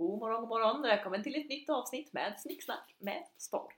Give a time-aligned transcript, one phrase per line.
[0.00, 0.82] God morgon, god morgon!
[0.82, 3.72] Välkommen till ett nytt avsnitt med Snicksnack med Storm.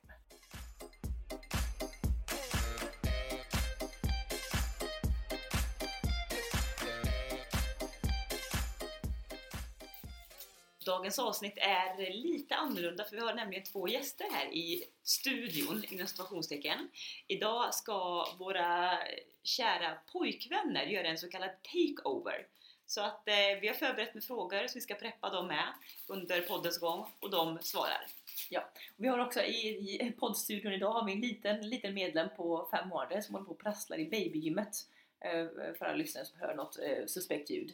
[10.87, 16.07] Dagens avsnitt är lite annorlunda för vi har nämligen två gäster här i studion, inom
[16.07, 16.91] situationstecken.
[17.27, 18.98] Idag ska våra
[19.43, 22.46] kära pojkvänner göra en så kallad takeover.
[22.93, 25.72] Så att eh, vi har förberett med frågor som vi ska preppa dem med
[26.06, 28.06] under poddens gång och de svarar.
[28.50, 32.69] Ja, vi har också i, i poddstudion idag har vi en liten, liten medlem på
[32.70, 34.77] fem månader som håller på och prasslar i babygymmet.
[35.20, 35.47] Eh,
[35.78, 37.73] för alla lyssnare som hör något eh, suspekt ljud.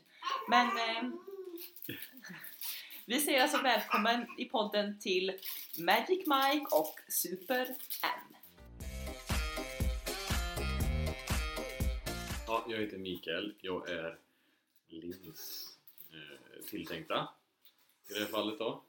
[0.49, 1.11] Men eh,
[3.07, 5.33] vi säger alltså välkommen i podden till
[5.79, 7.67] Magic Mike och Super
[8.03, 8.37] M.
[12.47, 13.55] Ja, jag heter Mikael.
[13.61, 14.19] Jag är
[14.89, 15.79] Lins
[16.13, 17.29] eh, tilltänkta
[18.11, 18.85] i det här fallet då.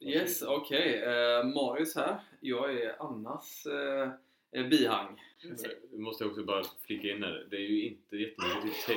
[0.00, 1.02] Yes, okej.
[1.02, 2.20] Eh, Marius här.
[2.40, 4.10] Jag är Annas eh,
[4.52, 5.20] eh, bihang.
[5.92, 7.46] Vi måste också bara flika in här.
[7.50, 8.96] Det är ju inte jättemycket till,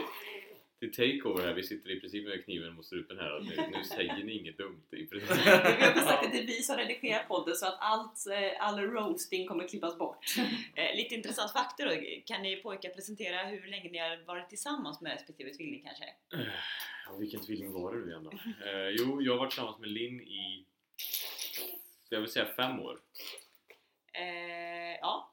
[0.80, 1.54] till takeover här.
[1.54, 3.40] Vi sitter i princip med kniven mot strupen här.
[3.40, 5.32] Nu, nu säger ni inget dumt i princip.
[5.46, 8.80] Vi har sagt att det är vi som redigerar podden så att allt, eh, all
[8.80, 10.26] roasting kommer klippas bort.
[10.76, 11.92] Eh, lite intressant fakta då.
[12.26, 16.06] Kan ni pojkar presentera hur länge ni har varit tillsammans med respektive tvilling kanske?
[17.06, 18.32] Ja, vilken tvilling var det nu igen då?
[18.70, 20.66] Eh, jo, jag har varit tillsammans med Linn i
[22.10, 23.00] jag vill säga fem år.
[24.14, 25.32] Eh, ja.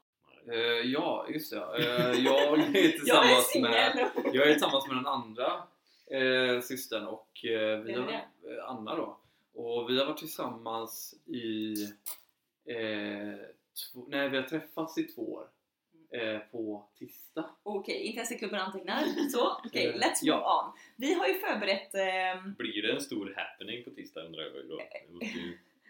[0.53, 1.57] Eh, ja, just det.
[1.57, 5.63] Eh, jag är Jag är tillsammans med, jag är tillsammans med den andra
[6.11, 8.25] eh, systern och vi har, eh,
[8.65, 9.19] Anna då.
[9.55, 11.75] Och vi har varit tillsammans i...
[13.93, 15.49] Två, nej, vi har träffats i två år.
[16.11, 17.51] Eh, på tisdag.
[17.63, 19.03] Okej, intresseklubben antecknar.
[19.31, 20.65] Så, okej, Eh, let's move ja.
[20.65, 20.81] on.
[20.97, 24.77] Vi har ju förberett ehm, Blir det en stor happening på tisdag undrar jag då?
[25.21, 25.27] Det.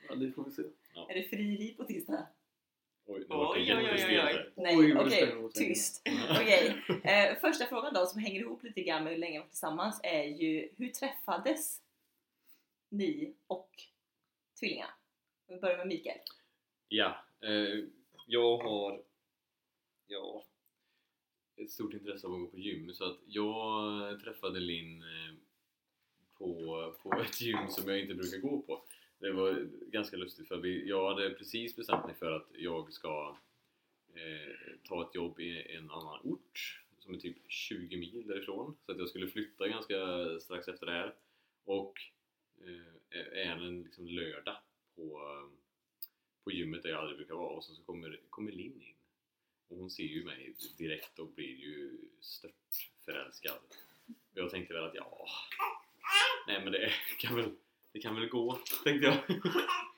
[0.08, 0.62] Ja, det får vi se.
[1.08, 2.26] är det frieri på tisdag?
[3.08, 4.52] Oj, Oj, oj, oj, oj.
[4.56, 5.48] Nej, okej, tänka.
[5.48, 6.02] tyst.
[6.30, 9.50] Okej, eh, första frågan då som hänger ihop lite grann med hur länge vi varit
[9.50, 11.82] tillsammans är ju hur träffades
[12.88, 13.70] ni och
[14.60, 14.92] tvillingarna?
[15.46, 16.18] Vi börjar med Mikael.
[16.88, 17.84] Ja, eh,
[18.26, 19.02] jag har
[20.06, 20.44] ja,
[21.56, 25.34] ett stort intresse av att gå på gym så att jag träffade Linn eh,
[26.38, 28.82] på, på ett gym som jag inte brukar gå på.
[29.18, 33.36] Det var ganska lustigt för vi, jag hade precis bestämt mig för att jag ska
[34.14, 38.76] eh, ta ett jobb i en annan ort som är typ 20 mil därifrån.
[38.86, 39.96] Så att jag skulle flytta ganska
[40.40, 41.14] strax efter det här.
[41.64, 42.00] Och
[42.60, 44.56] eh, är en liksom lördag
[44.94, 45.20] på
[46.46, 47.48] på gymmet där jag aldrig brukar vara.
[47.48, 48.94] Och så, så kommer, kommer Linn in.
[49.68, 53.58] Och hon ser ju mig direkt och blir ju stört förälskad
[54.36, 55.26] och jag tänkte väl att ja.
[56.46, 57.50] Nej men det kan väl,
[57.96, 58.52] det kan väl gå
[58.84, 59.16] tänkte jag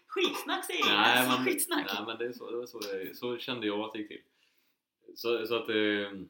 [0.07, 1.29] Skitsnack säger nej, jag!
[1.29, 1.91] men, Skitsnack!
[1.95, 4.09] nej men det, är så, det var så, det, så kände jag att det gick
[4.09, 4.23] till
[5.15, 6.21] så, så att eh,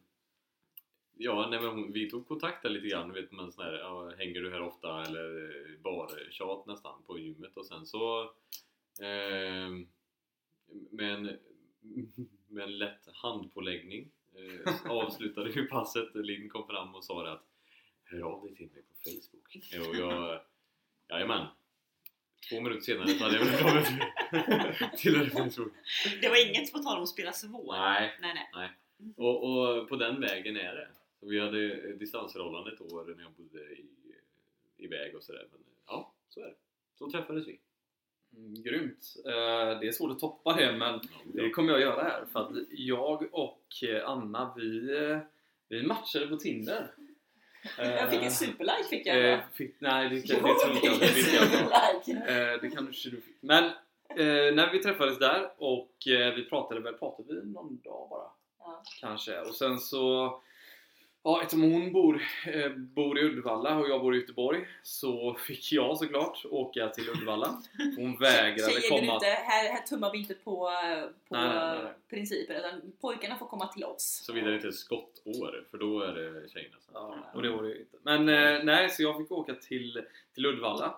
[1.21, 4.41] Ja, nej men vi tog kontakt där lite grann, vet man sån här, ja, hänger
[4.41, 8.23] du här ofta eller bara tjat nästan på gymmet och sen så
[9.01, 9.71] eh,
[10.91, 11.25] med, en,
[12.49, 16.15] med en lätt handpåläggning eh, avslutade vi passet.
[16.15, 17.45] Linn kom fram och sa det att
[18.05, 19.89] Hör av dig till mig på Facebook.
[19.89, 20.41] Och jag,
[21.09, 21.47] jajamän.
[22.49, 23.87] Två minuter senare så hade jag väl kommit
[24.99, 25.73] till Facebook.
[26.21, 27.77] Det var inget på tal om att spela svår.
[27.77, 28.71] Nej, nej, nej.
[29.17, 30.89] och, och på den vägen är det.
[31.21, 33.85] Vi hade distansförhållande ett år när jag bodde i,
[34.77, 35.47] iväg och sådär.
[35.53, 36.55] Men ja, så är det.
[36.99, 37.59] Så träffades vi.
[38.37, 39.17] Mm, grymt.
[39.25, 42.57] Eh, det är svårt att toppa det men det kommer jag göra här för att
[42.71, 43.65] jag och
[44.05, 45.19] Anna vi, eh,
[45.69, 46.91] vi matchade på Tinder.
[47.79, 49.33] Jag fick en superlike fick jag.
[49.33, 51.01] Eh, fick, nej, det, det, det tror inte jag.
[51.01, 52.53] Det, fick jag.
[52.53, 53.37] Eh, det kanske du fick.
[53.41, 58.09] Men eh, när vi träffades där och eh, vi pratade väl, pratade vi någon dag
[58.11, 58.31] bara?
[58.59, 58.83] Ja.
[59.01, 59.41] Kanske.
[59.41, 60.41] Och sen så
[61.29, 65.73] Ja, eftersom hon bor, eh, bor i Uddevalla och jag bor i Göteborg så fick
[65.73, 67.63] jag såklart åka till Uddevalla.
[67.97, 69.17] Hon vägrade Tjejer komma.
[69.17, 70.71] ute, här, här tummar vi inte på,
[71.29, 71.93] på Nej, nej, nej.
[72.11, 74.23] principer utan pojkarna får komma till oss.
[74.27, 76.91] Såvida det inte är skottår, för då är det tjejerna som...
[76.95, 77.97] Ja, och det var det ju inte.
[78.03, 80.03] Men eh, nej, så jag fick åka till,
[80.35, 80.95] till Uddevalla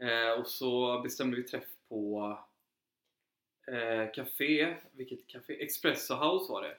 [0.00, 2.38] eh, och så bestämde vi träff på
[3.66, 5.64] eh, café, vilket café?
[5.64, 6.76] Espresso House var det.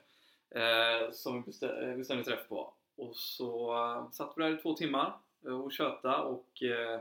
[0.60, 2.74] Eh, som vi bestä- bestämde träff på.
[3.08, 5.12] Och så eh, satt vi där i två timmar
[5.46, 7.00] eh, och tjöta och eh,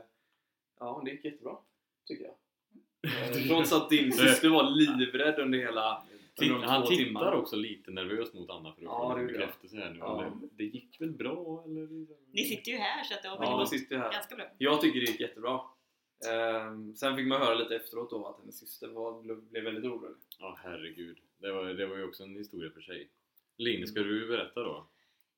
[0.79, 1.57] ja, det gick jättebra.
[2.07, 2.35] Tycker jag.
[3.29, 6.03] Eh, Trots att din syster var livrädd under hela
[6.41, 7.35] under de Han två tittar timmarna.
[7.35, 9.99] också lite nervöst mot Anna för att Ja, få en bekräftelse här nu.
[9.99, 10.31] Ja.
[10.51, 12.05] Det gick väl bra eller?
[12.31, 14.11] Ni sitter ju här så att det var Ja, sitter här.
[14.11, 14.45] ganska bra.
[14.57, 15.61] Jag tycker det gick jättebra.
[16.29, 19.85] Ehm, sen fick man höra lite efteråt då att hennes syster var, blev, blev väldigt
[19.85, 20.15] orolig.
[20.39, 21.17] Ja, herregud.
[21.37, 23.09] Det var, det var ju också en historia för sig.
[23.57, 24.87] Linn, ska du berätta då?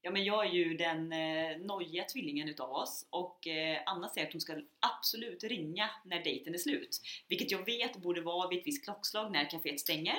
[0.06, 4.28] Ja men jag är ju den eh, nojiga tvillingen utav oss och eh, Anna säger
[4.28, 7.02] att hon ska absolut ringa när dejten är slut.
[7.28, 10.16] Vilket jag vet borde vara vid ett visst klockslag när kaféet stänger.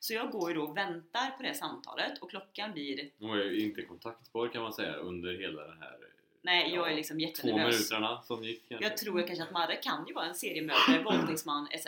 [0.00, 3.10] Så jag går ju då och väntar på det samtalet och klockan blir...
[3.18, 5.96] Hon ju inte kontaktbar kan man säga under hela den här
[6.42, 7.74] Nej, jag Ja, är liksom två jättenervös.
[7.90, 8.68] minuterna som gick.
[8.68, 8.88] kanske.
[8.88, 11.86] Jag tror kanske att Marre kan ju vara en seriemördare, våldtäktsman etc.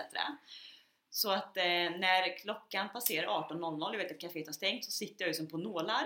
[1.11, 5.25] Så att eh, när klockan passerar 18.00, jag vet att kaféet har stängt, så sitter
[5.25, 6.05] jag ju som på nålar.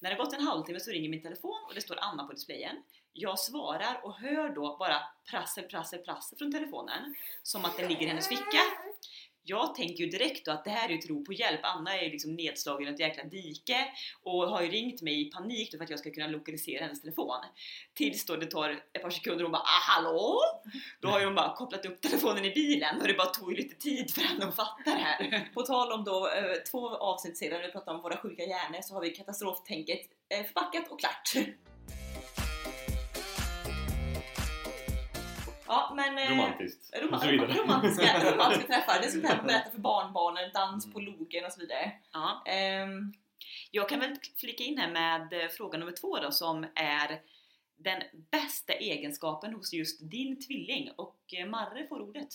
[0.00, 2.32] När det har gått en halvtimme så ringer min telefon och det står Anna på
[2.32, 2.82] displayen.
[3.12, 7.14] Jag svarar och hör då bara prassel, prassel, prassel från telefonen.
[7.42, 8.60] Som att den ligger i hennes ficka.
[9.48, 11.60] Jag tänker ju direkt då att det här är ju ett rop på hjälp.
[11.62, 13.76] Anna är ju liksom nedslagen i ett jäkla dike
[14.22, 17.00] och har ju ringt mig i panik då för att jag ska kunna lokalisera hennes
[17.00, 17.44] telefon.
[17.94, 20.38] Tills då det tar ett par sekunder och hon bara ah, hallå?
[21.00, 23.56] Då har ju hon bara kopplat upp telefonen i bilen och det bara tog ju
[23.56, 25.50] lite tid för henne att fatta det här.
[25.54, 28.80] På tal om då eh, två avsnitt sedan när vi pratade om våra sjuka hjärnor
[28.82, 31.46] så har vi katastroftänket eh, förpackat och klart.
[35.66, 36.18] Ja men...
[36.18, 36.90] eh, Romantiskt.
[36.94, 37.52] och så Roman- vidare.
[37.62, 41.52] romantiska, romantiska träffar, det är sånt här man berättar för barnbarnen, dans på loken och
[41.52, 41.92] så vidare.
[42.12, 42.42] Ja.
[42.46, 43.12] Ehm,
[43.70, 47.20] Jag kan väl flika in här med eh, fråga nummer två då som är
[47.76, 52.28] den bästa egenskapen hos just din tvilling och eh, Marre får ordet.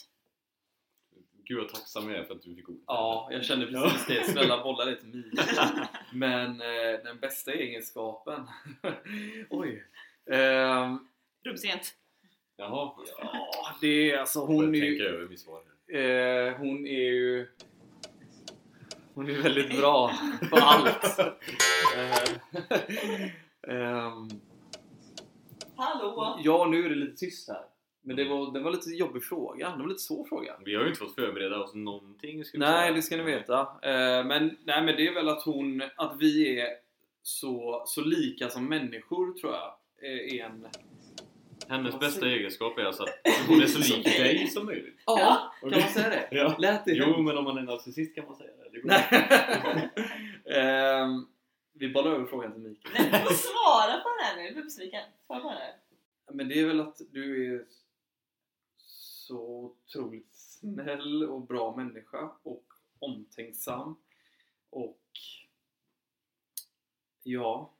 [1.46, 2.84] Gud vad tacksam jag är för att du fick ordet.
[2.88, 4.24] Ja, jag kände precis det.
[4.32, 5.88] Snälla bolla det till Mia.
[6.14, 8.48] Men eh, den bästa egenskapen...
[9.50, 9.84] Oj.
[10.32, 11.08] Ehm,
[11.44, 11.94] Rumsrent.
[12.62, 12.92] Jaha.
[13.22, 15.06] ja, det är alltså hon är ju...
[15.06, 16.00] över mitt svar här.
[16.50, 17.48] Eh, hon är ju...
[19.14, 20.12] Hon är väldigt bra
[20.50, 21.20] på allt.
[21.20, 22.34] Eh,
[23.76, 24.30] ehm,
[25.76, 26.40] hallå!
[26.44, 27.62] ja, nu är det lite tyst här.
[28.04, 29.70] Men det var, det var lite jobbig fråga.
[29.70, 30.54] Det var lite svår fråga.
[30.66, 32.46] Vi har ju inte fått förbereda oss någonting.
[32.46, 32.92] ska vi Nej, säga.
[32.96, 33.60] det ska ni veta.
[33.62, 36.68] Eh, men, nej, men det är väl att hon, att vi är
[37.22, 39.74] så, så lika som människor tror jag.
[40.12, 40.68] eh, Är en...
[41.72, 43.10] Hennes bästa egenskap är alltså att
[43.48, 45.00] hon är så lik dig som möjligt.
[45.06, 45.72] Ja, Okej.
[45.72, 46.28] kan man säga det?
[46.32, 46.56] Ja.
[46.60, 48.70] Lät det Jo, men om man är narcissist kan man säga det.
[48.70, 49.90] det Nej.
[50.58, 51.28] Ehm,
[51.74, 52.94] vi bollar över frågan till Mikael.
[52.94, 55.04] Nej, du får svara på den här nu, jag blir besviken.
[55.26, 55.74] Svara på den här.
[56.32, 57.66] Men det är väl att du är
[58.78, 62.66] så otroligt snäll och bra människa och
[63.00, 63.96] omtänksam
[64.70, 65.00] och
[67.24, 67.74] ja,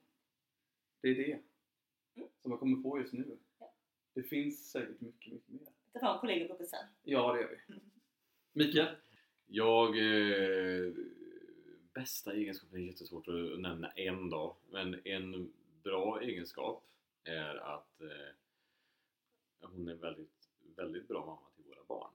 [1.00, 1.38] det är det
[2.42, 3.38] som jag kommer på just nu.
[4.14, 5.72] Det finns säkert mycket, mycket mer.
[5.92, 6.86] Ta fram kollegoblocket sen.
[7.02, 7.74] Ja, det gör vi.
[8.52, 8.96] Mikael?
[9.46, 9.98] Jag...
[9.98, 10.92] Eh,
[11.94, 14.56] bästa egenskapen är jättesvårt att nämna en dag.
[14.70, 16.84] Men en bra egenskap
[17.24, 18.34] är att eh,
[19.60, 22.10] hon är väldigt, väldigt bra mamma till våra barn.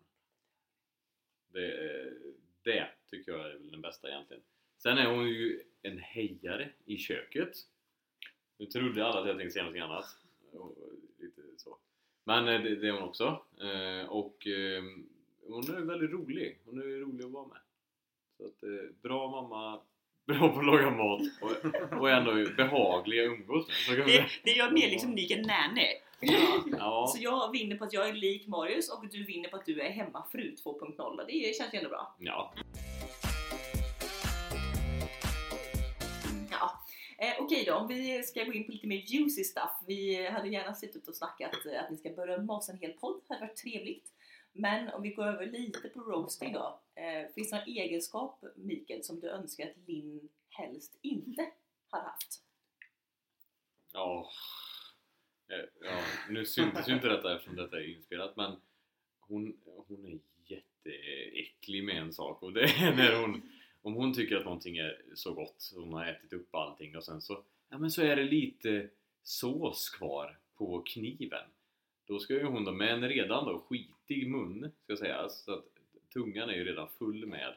[1.47, 2.13] Det, eh,
[2.61, 4.43] det tycker jag är väl den bästa egentligen.
[4.77, 7.57] Sen är hon ju en hejare i köket.
[8.57, 10.05] Nu trodde alla att jag tänkte säga något annat.
[10.51, 10.75] Och
[11.17, 11.77] lite så.
[12.27, 13.41] Men eh, det, det är hon också.
[13.61, 14.83] Eh, och eh,
[15.47, 16.59] hon är väldigt rolig.
[16.65, 17.57] Hon är rolig att vara med.
[18.37, 19.81] Så att, bra mamma,
[20.27, 23.97] bra på att laga mat och, och ändå behaglig att umgås med.
[23.97, 25.87] Det, det gör mer liksom lik en nanny.
[26.79, 29.65] Ja, Så jag vinner på att jag är lik Marius och du vinner på att
[29.65, 31.25] du är hemmafru 2.0.
[31.27, 32.15] Det känns ju ändå bra.
[32.19, 32.53] ja.
[37.19, 39.71] Eh, Okej då, om vi ska gå in på lite mer juicy stuff.
[39.87, 43.21] Vi hade gärna suttit och snackat eh, att ni ska berömma oss en hel podd.
[43.27, 44.13] Det hade varit trevligt.
[44.53, 46.81] Men om vi går över lite på roasting då.
[46.95, 51.51] Eh, finns det någon egenskap, Mikael, som du önskar att Linn helst inte
[51.89, 52.41] har haft?
[53.93, 54.29] Ja.
[55.49, 56.01] Eh, ja.
[56.29, 58.55] Nu syntes ju inte detta eftersom detta är inspelat men
[59.19, 59.57] hon,
[59.87, 63.49] hon är jätteäcklig med en sak och det är när hon
[63.81, 67.21] om hon tycker att någonting är så gott hon har ätit upp allting och sen
[67.21, 68.89] så ja men så är det lite
[69.23, 71.49] sås kvar på kniven.
[72.05, 75.65] Då ska ju hon då med en redan då skitig mun ska sägas så att
[76.13, 77.53] tungan är ju redan full med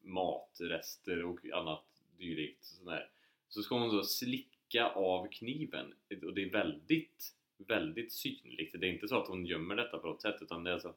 [0.00, 1.84] matrester och annat
[2.18, 3.10] dylikt sådär.
[3.48, 5.94] så ska hon då slicka av kniven.
[6.24, 8.80] Och det är väldigt väldigt synligt.
[8.80, 10.94] Det är inte så att hon gömmer detta på något sätt utan det är alltså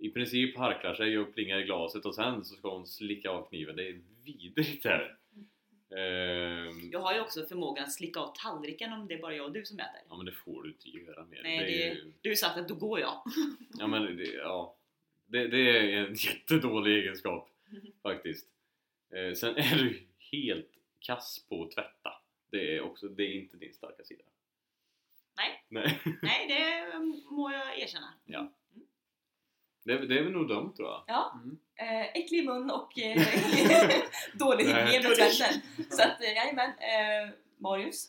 [0.00, 3.48] i princip harklar sig och plingar i glaset och sen så ska hon slicka av
[3.48, 5.16] kniven det är vidrigt här
[5.96, 9.46] Ehm, Jag har ju också förmågan att slicka av tallriken om det är bara jag
[9.46, 10.00] och du som äter.
[10.08, 11.42] Ja men det får du inte göra mer.
[11.42, 13.22] Nej, det är, ju- Du sagt att då går jag.
[13.78, 14.76] ja, men det, ja,
[15.26, 17.50] det, det är en jättedålig egenskap
[18.02, 18.46] faktiskt.
[19.10, 20.02] Eh, sen är du
[20.32, 22.12] helt kass på att tvätta.
[22.50, 24.24] Det är, också, det är inte din starka sida.
[25.36, 25.64] Nej.
[25.68, 26.00] Nej.
[26.22, 26.98] Nej, det
[27.30, 28.14] må jag erkänna.
[28.24, 28.52] Ja.
[29.84, 31.02] Det, är- det är väl nog dumt tror jag.
[31.06, 31.58] Ja, Mm.
[31.76, 33.22] eh, äcklig i mun och eh,
[34.34, 35.60] dålig hygien med tvätten.
[35.90, 36.70] Så att, eh, jajamän.
[36.70, 38.08] Eh, Marius?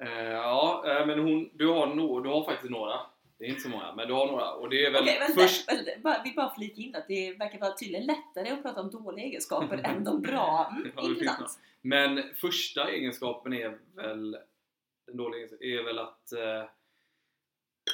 [0.00, 3.00] Eh, ja, eh, men hon, du, har no, du har faktiskt några.
[3.38, 4.50] Det är inte så många, men du har några.
[4.52, 5.68] Och det är väl Okej, vänta, först...
[5.72, 8.90] vänta, bara, vi bara flika in att det verkar vara tydligen lättare att prata om
[8.90, 10.72] dåliga egenskaper än de bra.
[10.76, 11.58] Mm, Ja, intressant.
[11.80, 14.36] Men första egenskapen är väl
[15.06, 16.68] den dåliga egenskapen är väl att eh,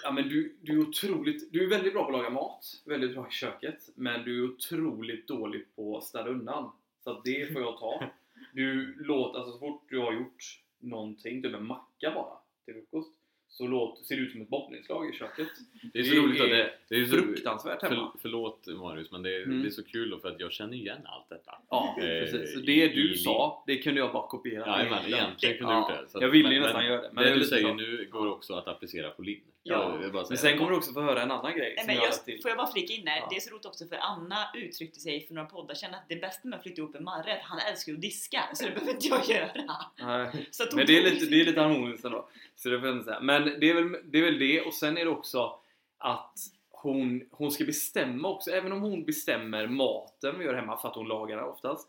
[0.02, 3.12] ja, men du, du är otroligt du är väldigt bra på att laga mat, väldigt
[3.14, 6.70] bra i köket men du är otroligt dålig på att städa undan.
[7.04, 8.04] Så att det får jag ta.
[8.54, 13.10] Du låter, alltså så fort du har gjort någonting, typ en macka bara till frukost
[13.48, 15.48] så låt, ser det ut som ett botteninslag i köket.
[15.92, 18.12] Det är så Det roligt att är det, det är så, Fruktansvärt hemma.
[18.12, 19.62] för, Förlåt Marius men det är, Mm.
[19.62, 21.52] det är så kul för att jag känner igen allt detta.
[21.70, 22.54] Ja, Eh, precis.
[22.54, 24.64] Så i- det du i- sa, det kunde jag bara kopiera.
[24.84, 26.08] Ja, men egentligen kunde du Ja, gjort det.
[26.10, 27.10] Så att- jag ville ju men- nästan göra det.
[27.12, 27.74] Men det det du säger så.
[27.74, 29.40] nu går också att applicera på Linn.
[29.62, 29.98] Ja.
[30.12, 32.24] Bara Men sen kommer du också få höra en annan grej Nej, men jag just,
[32.24, 32.42] till.
[32.42, 33.16] får jag bara flika in där?
[33.16, 33.26] Ja.
[33.30, 36.16] Det är så roligt också för Anna uttryckte sig för några poddar sedan att det
[36.16, 38.42] bästa med att flytta ihop med Marre är att han älskar att diska.
[38.54, 39.76] Så det behöver inte jag göra.
[39.98, 40.48] Nej.
[40.50, 42.28] Så Men det är lite, det är lite harmoniskt ändå.
[42.56, 43.20] Så det får säga.
[43.20, 45.58] Men det är, väl, det är väl det och sen är det också
[45.98, 46.36] att
[46.70, 48.50] hon, hon ska bestämma också.
[48.50, 51.88] Även om hon bestämmer maten vi gör hemma för att hon lagar den oftast.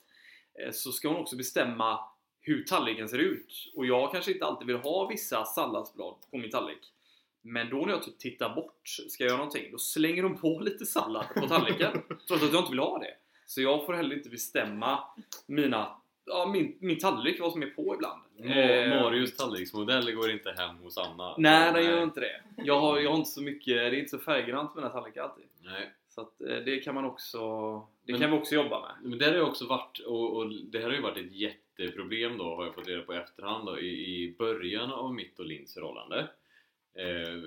[0.65, 1.99] eh, Så ska hon också bestämma
[2.41, 3.71] hur tallriken ser ut.
[3.75, 6.79] Och jag kanske inte alltid vill ha vissa salladsblad på min tallrik.
[7.41, 10.59] Men då när jag typ tittar bort, ska jag göra någonting, då slänger hon på
[10.63, 12.01] lite sallad på tallriken.
[12.27, 13.13] trots att jag inte vill ha det.
[13.45, 14.99] Så jag får heller inte bestämma
[15.47, 15.95] mina,
[16.25, 18.21] ja, min, min tallrik, vad som är på ibland.
[18.43, 21.35] Eh, Marius tallriksmodell går inte hem hos Anna.
[21.37, 22.41] Nej, den gör inte det.
[22.57, 25.21] Jag har, jag har inte så mycket, det är inte så färggrant med mina tallrikar
[25.23, 25.45] alltid.
[25.63, 25.91] Nej.
[26.09, 27.39] Så att, eh, det kan man också,
[28.05, 29.09] det Men- kan vi också jobba med.
[29.09, 32.37] Men det har ju också varit, och, och det här har ju varit ett jätteproblem
[32.37, 33.87] då har jag fått reda på i efterhand då, i,
[34.23, 36.27] i början av mitt och Linns förhållande.
[36.95, 37.43] Eh,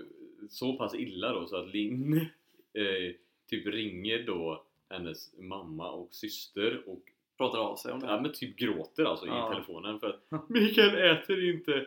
[0.48, 2.16] så pass illa då så att Linn
[2.72, 3.14] eh,
[3.50, 7.02] typ ringer då hennes mamma och syster och
[7.36, 8.06] Pratar av sig om det.
[8.06, 9.48] ja, men typ gråter alltså Ja.
[9.50, 11.86] i telefonen för att Mikael äter inte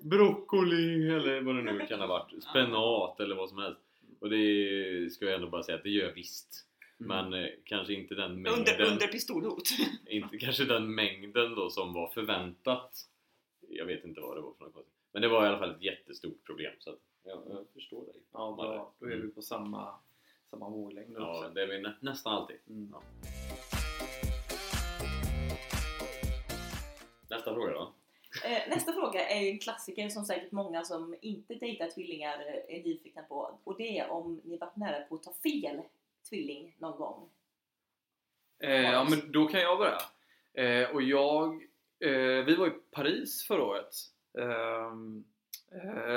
[0.00, 3.80] broccoli eller vad det nu kan ha varit, spenat eller vad som helst.
[4.20, 6.66] Och det ska jag ändå bara säga att det gör visst.
[7.00, 7.30] Mm.
[7.30, 9.62] Men eh, kanske inte den mängden Under, under pistolhot.
[10.08, 12.98] inte kanske den mängden då som var förväntat.
[13.68, 14.86] Jag vet inte vad det var för något.
[15.16, 16.72] Men det var i alla fall ett jättestort problem.
[16.78, 18.22] Så att, ja, jag förstår dig.
[18.32, 18.92] Ja, bra.
[18.98, 19.94] Då är vi på samma,
[20.50, 21.50] samma våglängd Ja, också.
[21.54, 22.56] det är vi nä nästan alltid.
[22.68, 22.92] Mm.
[22.92, 23.02] Ja.
[27.30, 27.92] Nästa fråga då.
[28.44, 33.22] Eh, nästa fråga är en klassiker som säkert många som inte dejtar tvillingar är nyfikna
[33.22, 33.58] på.
[33.64, 35.82] Och det är om ni varit nära på att ta fel
[36.28, 37.30] tvilling någon gång.
[38.58, 39.98] Eh, ja, men då kan jag börja.
[40.54, 41.54] Eh, och jag,
[42.00, 43.94] eh, vi var i Paris förra året.
[44.36, 45.24] Ehm,
[45.72, 46.16] eh,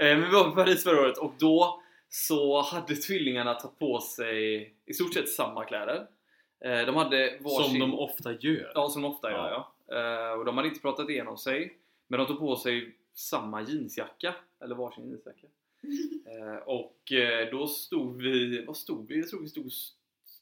[0.00, 4.00] eh, men vi var i Paris förra året och då så hade tvillingarna tagit på
[4.00, 6.06] sig i stort sett samma kläder.
[6.64, 7.70] Eh, de hade varsin...
[7.70, 8.72] Som de ofta gör.
[8.74, 9.72] Ja, som de ofta gör ja.
[9.96, 11.78] Eh, och de hade inte pratat igenom sig.
[12.06, 14.34] Men de tog på sig samma jeansjacka.
[14.60, 15.46] Eller varsin jeansjacka.
[16.66, 17.12] Och
[17.50, 19.18] då stod vi, vad stod vi?
[19.18, 19.72] Jag tror vi stod,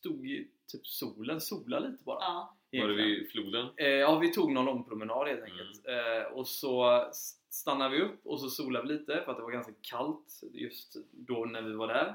[0.00, 2.19] stod i typ solen, sola lite bara.
[2.21, 2.57] Ja.
[2.73, 3.66] Var det vid floden?
[3.76, 5.87] Eh, ja, vi tog någon lång promenad helt enkelt.
[5.87, 7.04] Eh, och så
[7.50, 10.97] stannade vi upp och så solade vi lite för att det var ganska kallt just
[11.11, 12.14] då när vi var där.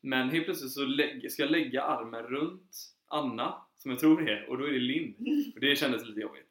[0.00, 0.80] Men helt plötsligt så
[1.30, 4.78] ska jag lägga armen runt Anna, som jag tror det är, och då är det
[4.78, 5.14] Linn.
[5.54, 6.45] Och det kändes lite jobbigt.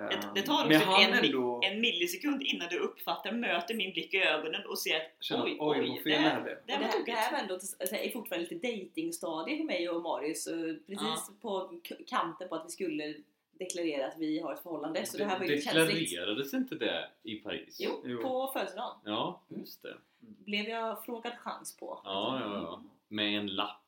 [0.00, 4.14] Det, det tar men också en, ändå en millisekund innan du uppfattar, möter min blick
[4.14, 7.04] i ögonen och ser att kände oj, oj, oj, det, det här det Det här
[7.06, 10.44] det här var ändå alltså, är fortfarande lite datingstadie för mig och Marius.
[10.86, 13.14] Precis på k- kanten på att vi skulle
[13.58, 15.06] deklarera att vi har ett förhållande.
[15.06, 16.10] Så det här var ju känsligt.
[16.10, 17.76] Deklarerades inte det i Paris?
[17.80, 18.22] Jo, Jo.
[18.22, 19.94] på födelsedagen Ja, just det.
[20.20, 22.00] blev jag frågad chans på.
[22.04, 22.82] Ja, ja, ja.
[23.08, 23.82] Med en lapp.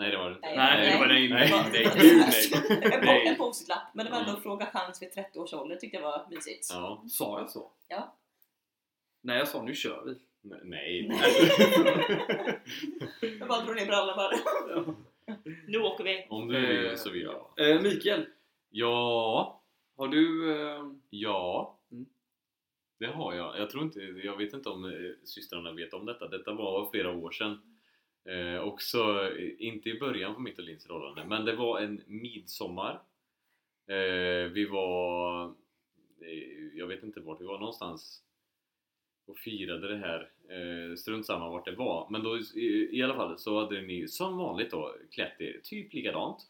[0.00, 0.46] Nej, det var det inte.
[0.48, 2.90] Nej, Nej, det var nej, nej, nej, nej.
[2.94, 3.26] En Nej.
[3.28, 4.42] en post-it-lapp, men det var ändå Mm.
[4.42, 6.66] fråga chans vid 30 års ålder tyckte jag var mysigt.
[6.70, 7.04] Ja.
[7.08, 7.70] Sa jag så?
[7.88, 8.16] Ja.
[9.22, 10.18] Nej, jag sa nu kör vi.
[10.42, 11.06] Nej.
[11.08, 11.10] nej.
[13.38, 14.32] Jag bara drog ner brallorna bara.
[15.66, 16.26] Nu åker vi.
[16.30, 17.70] Om du vill så vill jag.
[17.70, 18.26] Eh, Mikael,
[18.70, 19.62] Ja,
[19.96, 20.52] har du...
[20.60, 21.78] Eh, ja.
[21.92, 22.06] Mm.
[22.98, 23.58] Det har jag.
[23.58, 24.90] Jag tror inte, jag vet inte om eh,
[25.24, 26.28] systrarna vet om detta.
[26.28, 27.69] Detta var flera år sedan.
[28.24, 32.02] Eh, också, eh, inte i början på mitt och Linns förhållande, men det var en
[32.06, 33.02] midsommar.
[33.86, 35.44] Eh, vi var,
[36.20, 38.24] eh, jag vet inte vart vi var någonstans
[39.26, 40.30] och firade det här.
[40.48, 42.08] Eh, strunt samma vart det var.
[42.10, 45.92] Men då i, i alla fall så hade ni som vanligt då klätt er typ
[45.92, 46.42] likadant.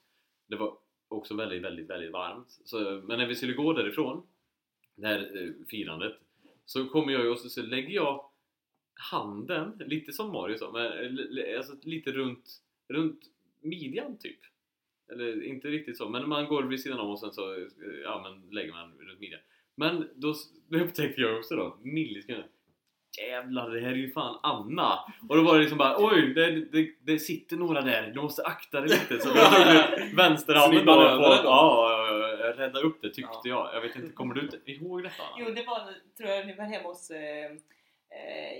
[0.46, 0.76] Det var
[1.08, 2.60] också väldigt, väldigt, väldigt varmt.
[2.64, 4.26] Så, men när vi skulle gå därifrån,
[4.96, 6.16] det här eh, firandet,
[6.64, 8.29] så kommer jag ju och så, så lägger jag
[8.94, 12.50] handen, lite som Mario sa, men eh, alltså lite runt,
[12.88, 13.20] runt
[13.62, 14.38] midjan typ.
[15.12, 17.66] Eller inte riktigt så, men man går vid sidan om och sen så eh,
[18.04, 19.40] ja, men lägger man runt midjan.
[19.74, 20.34] Men då,
[20.70, 22.46] upptäckte jag också då, millisekunder
[23.18, 24.98] Jävlar, det här är ju fan Anna!
[25.28, 28.42] Och då var det liksom bara oj, det, det, det sitter några där, du måste
[28.42, 29.20] akta dig lite.
[29.24, 31.40] Så jag tog vänsterhanden Snibbade på, då?
[31.44, 33.40] ja, rädda upp det tyckte Ja.
[33.44, 33.74] jag.
[33.74, 35.44] Jag vet inte, kommer du inte ihåg detta Anna?
[35.48, 37.50] Jo, det var tror jag ni var hemma hos eh,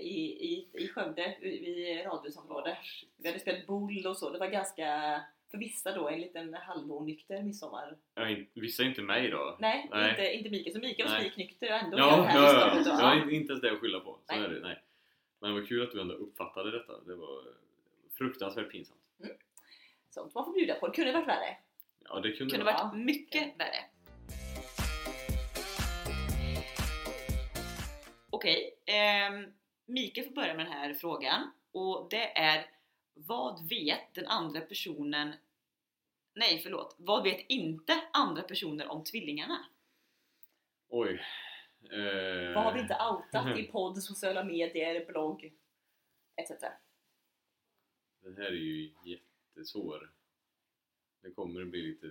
[0.01, 2.79] i, i, i Skövde, vid- radhusområdet.
[3.17, 4.31] Vi hade spelat boll och så.
[4.31, 7.97] Det var ganska, för vissa då, en liten halvonykter midsommar.
[8.15, 9.57] Ja, Vissa inte mig då.
[9.61, 10.11] Nej, Nej.
[10.11, 10.73] Inte, inte Mikael.
[10.75, 12.83] Så Mikael var spiknykter och ändå Ja, ja, här ja, ja.
[12.85, 12.91] då.
[12.91, 13.31] Jag har Ja.
[13.31, 14.19] inte- ens det att skylla på.
[14.29, 14.45] Så Nej.
[14.45, 14.83] är det, nej.
[15.41, 17.01] Men var kul att du ändå uppfattade detta.
[17.01, 17.43] Det var
[18.19, 19.01] fruktansvärt pinsamt.
[20.11, 20.87] Sånt man får bjuda på.
[20.89, 21.57] Det kunde varit värre.
[22.05, 22.85] Ja, det kunde kunde vara.
[22.85, 23.85] varit mycket värre.
[28.31, 29.53] Okej, ehm,
[29.87, 32.67] Mikael får börja med den här frågan och det är
[33.15, 35.33] Vad vet den andra personen
[36.35, 39.65] Nej förlåt, vad vet inte andra personer om tvillingarna?
[40.89, 41.21] Oj.
[41.83, 45.53] Eh, Vad har vi inte outat i podd, sociala medier, blogg
[46.37, 46.51] etc.
[48.23, 50.11] Den här är ju jättesvår.
[51.23, 52.07] Det kommer att bli lite...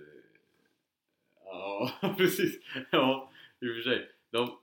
[1.44, 2.60] Ja, precis.
[2.90, 4.10] Ja, i och för sig.
[4.30, 4.58] De,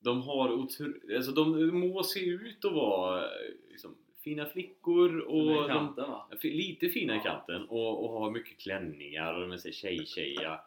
[0.00, 0.86] de har otro...
[1.16, 3.24] Alltså de må se ut att vara
[3.70, 6.04] liksom, fina flickor och de, kanten?
[6.40, 7.22] Fi- Lite fina i Ja.
[7.22, 10.60] kanten och, och har mycket klänningar och de är tjej-tjeja.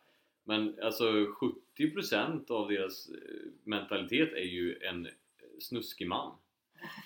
[0.44, 1.04] Men alltså
[1.78, 3.16] 70% av deras eh,
[3.64, 5.08] mentalitet är ju en
[5.60, 6.36] snuskig man.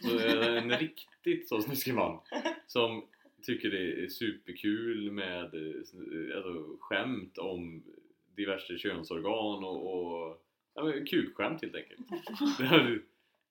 [0.02, 2.20] Så eh, en riktigt så snuskig man
[2.68, 3.06] som
[3.46, 7.84] tycker det är superkul med eh, alltså, skämt om
[8.36, 9.94] diverse könsorgan och,
[10.28, 10.45] och
[10.76, 12.00] ja, kukskämt helt enkelt.
[12.60, 13.00] Det,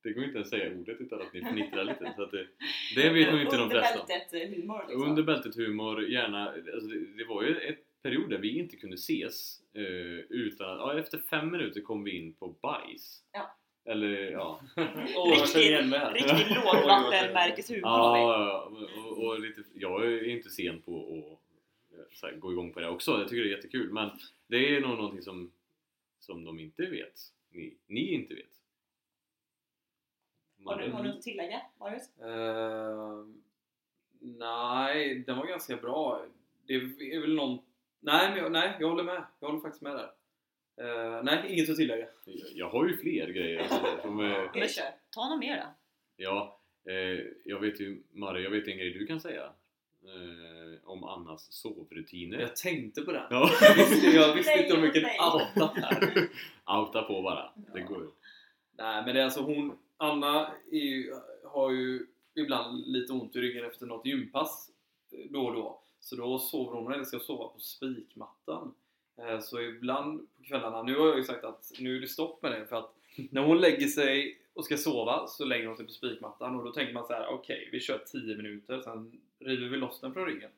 [0.02, 2.12] det går inte ens säga ordet utan att ni fnittrar lite.
[2.16, 2.46] Så att det,
[2.94, 4.06] det vet nog inte de Under flesta.
[4.06, 5.08] bältet eh, humor liksom.
[5.10, 8.94] Under bältet humor, gärna, alltså det, det var ju ett period där vi inte kunde
[8.94, 9.82] ses eh,
[10.28, 13.22] utan att, ja, efter fem minuter kom vi in på bajs.
[13.32, 13.56] Ja.
[13.86, 16.12] Eller ja, här.
[16.14, 18.20] Riktigt lågvattenmärkeshumor har vi.
[18.20, 18.72] ja
[19.06, 20.98] och, och lite, jag är inte sen på
[22.22, 24.10] att eh, gå igång på det också, jag tycker det är jättekul men
[24.46, 25.52] det är nog någonting som,
[26.24, 28.60] som de inte vet, ni, ni inte vet.
[30.64, 32.18] Har du, har du något att tillägga, Marius?
[32.18, 33.42] Ehm,
[34.20, 36.26] nej, den var ganska bra.
[36.66, 37.58] Det är väl någon...
[38.00, 39.24] Nej, men jag, nej, jag håller med.
[39.40, 40.10] Jag håller faktiskt med där.
[40.76, 42.06] Eh, nej, inget att tillägga.
[42.24, 44.18] Jag, jag har ju fler grejer alltså, som,
[44.68, 44.84] kör.
[45.10, 45.74] Ta något mer då.
[46.16, 49.52] Ja, eh, jag vet ju Maria, jag vet en grej du kan säga
[50.02, 52.38] eh, om Annas sovrutiner.
[52.38, 53.22] Jag tänkte på den.
[53.30, 53.50] Ja.
[53.60, 55.18] Jag visste, jag visste inte om vilken nej.
[55.34, 56.28] outat här.
[56.78, 57.86] Outa på bara, det Ja.
[57.86, 58.06] går.
[58.78, 59.78] Nej, men det är alltså hon...
[59.96, 64.70] Anna är ju, har ju ibland lite ont i ryggen efter något gympass
[65.12, 65.80] eh, då och då.
[66.00, 68.74] Så då sover hon, eller ska sova på spikmattan.
[69.18, 72.42] Eh, Så ibland på kvällarna, nu har jag ju sagt att nu är det stopp
[72.42, 72.94] med det för att
[73.30, 76.72] när hon lägger sig och ska sova så lägger hon sig på spikmattan och då
[76.72, 80.26] tänker man så här: okej vi kör 10 minuter sen river vi loss den från
[80.26, 80.50] ryggen.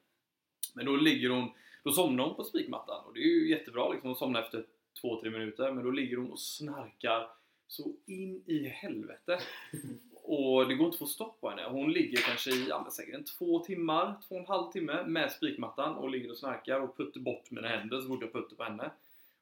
[0.77, 1.51] Men då ligger hon,
[1.85, 4.65] då somnar hon på spikmattan och det är ju jättebra liksom att somna efter
[5.03, 7.29] 2-3 minuter men då ligger hon och snarkar
[7.69, 9.39] så in i helvete.
[10.29, 11.63] Och det går inte att få stopp på henne.
[11.69, 15.33] Hon ligger kanske i ja, säkert en två timmar, två och en halv timme med
[15.33, 18.65] spikmattan och ligger och snarkar och putter bort mina händer så fort jag putter på
[18.65, 18.91] henne.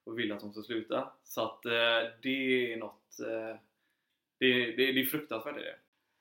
[0.04, 1.12] Och vill att hon ska sluta.
[1.24, 3.20] Så att eh, det är något...
[3.20, 3.56] Eh,
[4.38, 5.78] det, det, det är fruktansvärt är det.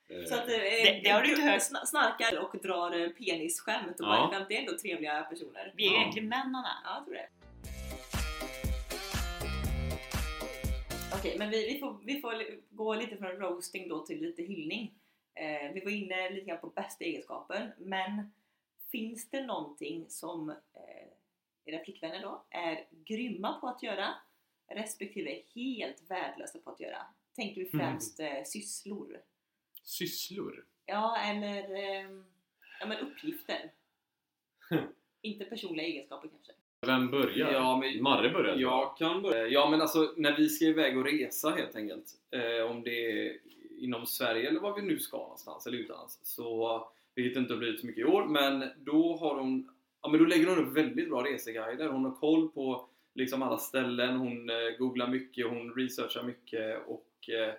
[0.08, 1.60] Eh, Så att, eh, Det- det har du inte hört.
[1.62, 4.28] sna- Snarkar och drar eh, penisskämt och Ja.
[4.32, 5.72] bara, det är ändå trevliga personer.
[5.76, 6.00] Vi är Ja.
[6.00, 6.68] egentligen män Anna.
[6.84, 7.28] Ja, jag tror det.
[11.18, 14.94] Okej, men vi, vi, får, vi får gå lite från roasting då till lite hyllning.
[15.34, 18.32] Eh, vi var inne lite grann på bästa egenskapen, men
[18.90, 20.54] finns det någonting som eh,
[21.64, 24.14] era flickvänner då är grymma på att göra
[24.70, 27.06] respektive helt värdelösa på att göra?
[27.36, 29.20] Tänker vi främst eh, sysslor?
[29.84, 30.64] Sysslor?
[30.86, 32.10] Ja, eller eh,
[32.80, 33.70] ja, men uppgifter.
[35.22, 36.52] Inte personliga egenskaper kanske.
[36.86, 37.52] Vem börjar?
[37.52, 39.46] Ja, men- Marre börjar Jag kan börja.
[39.46, 42.06] Ja men alltså när vi ska iväg och resa helt enkelt.
[42.30, 43.38] Eh, om det är
[43.78, 46.20] inom Sverige eller var vi nu ska någonstans eller utomlands.
[46.22, 48.24] Så, vilket inte har blivit så mycket i år.
[48.26, 49.70] Men då har hon
[50.02, 51.88] Ja men då lägger hon upp väldigt bra reseguider.
[51.88, 54.16] Hon har koll på liksom alla ställen.
[54.16, 55.46] Hon eh, googlar mycket.
[55.46, 56.86] Hon researchar mycket.
[56.86, 57.54] Och eh,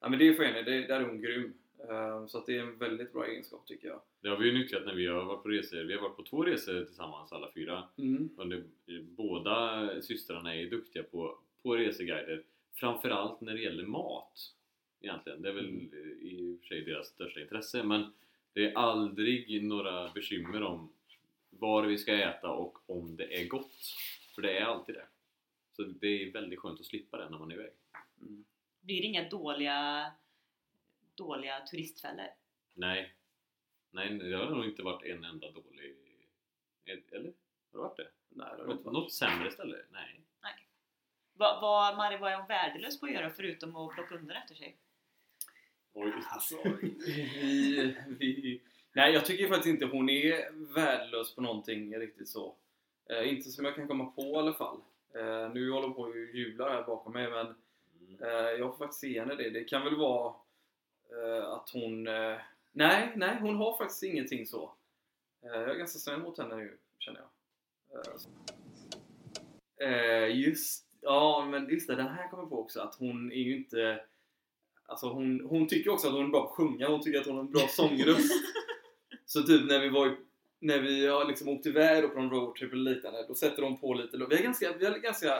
[0.00, 0.62] Ja men det är för henne.
[0.62, 1.54] Det, där är hon grym.
[1.78, 4.00] Eh, så att det är en väldigt bra egenskap tycker jag.
[4.20, 5.84] Det har vi ju nyttjat när vi har varit på resor.
[5.84, 7.84] Vi har varit på två resor tillsammans alla fyra.
[7.98, 8.28] Mm.
[8.36, 8.62] Och det,
[9.00, 12.42] båda systrarna är duktiga på, på reseguider.
[12.74, 14.54] Framförallt när det gäller mat.
[15.00, 15.42] egentligen.
[15.42, 15.68] Det är väl
[16.20, 18.12] i och för sig deras största intresse men
[18.52, 20.92] det är aldrig några bekymmer om
[21.50, 23.96] var vi ska äta och om det är gott.
[24.34, 25.06] För det är alltid det.
[25.72, 27.72] Så det är väldigt skönt att slippa det när man är iväg.
[28.20, 28.44] Mm.
[28.80, 30.12] Blir det inga dåliga,
[31.16, 32.26] dåliga turistfällor?
[32.74, 33.14] Nej.
[33.90, 35.96] Nej, det har nog inte varit en enda dålig...
[37.12, 37.32] Eller?
[37.72, 38.08] Har det varit det?
[38.28, 38.94] Nej, det har Något, inte varit.
[38.94, 39.76] något sämre ställe?
[39.90, 40.22] Nej.
[41.38, 44.54] Vad, vad, Mari, vad är hon värdelös på att göra förutom att plocka undan efter
[44.54, 44.76] sig?
[45.92, 46.12] Oj.
[46.30, 46.56] Alltså,
[46.98, 48.62] vi, vi...
[48.92, 52.56] Nej, jag tycker faktiskt inte hon är värdelös på någonting riktigt så.
[53.10, 54.80] Eh, inte som jag kan komma på i alla fall.
[55.14, 57.54] Eh, nu håller hon på och jublar här bakom mig men
[58.00, 58.22] Mm.
[58.22, 59.50] eh, jag får faktiskt se henne det.
[59.50, 60.34] Det kan väl vara
[61.42, 62.06] att hon...
[62.06, 62.36] Eh,
[62.72, 64.72] nej, nej, hon har faktiskt ingenting så.
[65.42, 67.28] Eh, jag är ganska snäll mot henne nu, känner jag.
[69.80, 69.92] Eh.
[69.92, 73.36] Eh, just, ja, men just det, den här kommer jag på också att hon är
[73.36, 74.00] ju inte
[74.88, 77.26] Alltså hon, hon tycker också att hon är bra på att sjunga, hon tycker att
[77.26, 78.32] hon har en bra sångröst.
[79.24, 80.16] Så typ när vi var i,
[80.66, 83.94] när vi har liksom åkt iväg på en roadtrip eller liknande, då sätter de på
[83.94, 85.38] lite Vi har ganska, vi har ganska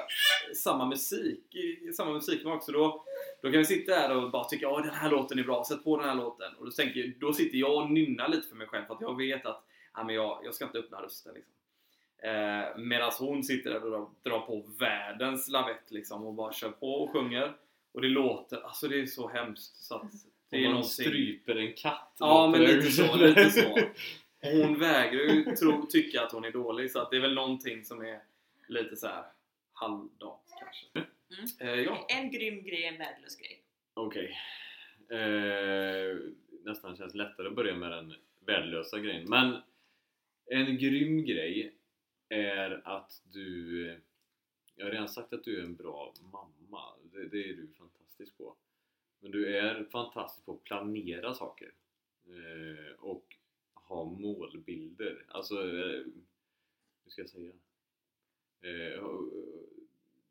[0.57, 3.05] samma musik, i- samma musiksmak så då,
[3.43, 5.85] då kan vi sitta där och bara tycka att den här låten är bra, sätt
[5.85, 6.55] på den här låten.
[6.59, 9.01] Och då, tänker, jag- då sitter jag och nynnar lite för mig själv för att
[9.01, 11.53] jag vet att ja, men jag, jag ska inte öppna rösten liksom.
[12.23, 16.71] Eh, Medan hon sitter där och drar, drar på världens lavett liksom och bara kör
[16.71, 17.53] på och sjunger.
[17.93, 20.03] Och det låter, alltså det är så hemskt så att
[20.51, 20.91] det Om är man någonting...
[21.07, 23.79] stryper en katt Ja, men lite så, lite så.
[24.53, 27.85] Hon vägrar ju tro, tycka att hon är dålig så att det är väl någonting
[27.85, 28.21] som är
[28.69, 29.25] lite så här
[29.73, 30.87] halvdant kanske.
[30.95, 31.09] Mm.
[31.61, 32.07] Eh, ja.
[32.09, 33.63] En grym grej, en värdelös grej.
[33.95, 34.37] Okej.
[35.09, 36.17] Eh,
[36.65, 38.15] nästan känns lättare att börja med den
[38.47, 39.25] värdelösa grejen.
[39.29, 39.57] Men
[40.47, 41.75] en grym grej
[42.29, 44.01] är att du...
[44.77, 46.83] Jag har redan sagt att du är en bra mamma.
[47.03, 48.57] Det, det är du fantastisk på.
[49.21, 51.73] Men du är fantastisk på att planera saker.
[52.27, 53.37] Eh, och
[53.89, 55.25] ha målbilder.
[55.29, 56.03] Alltså, eh,
[57.05, 57.53] hur ska jag säga?
[58.61, 59.05] Eh,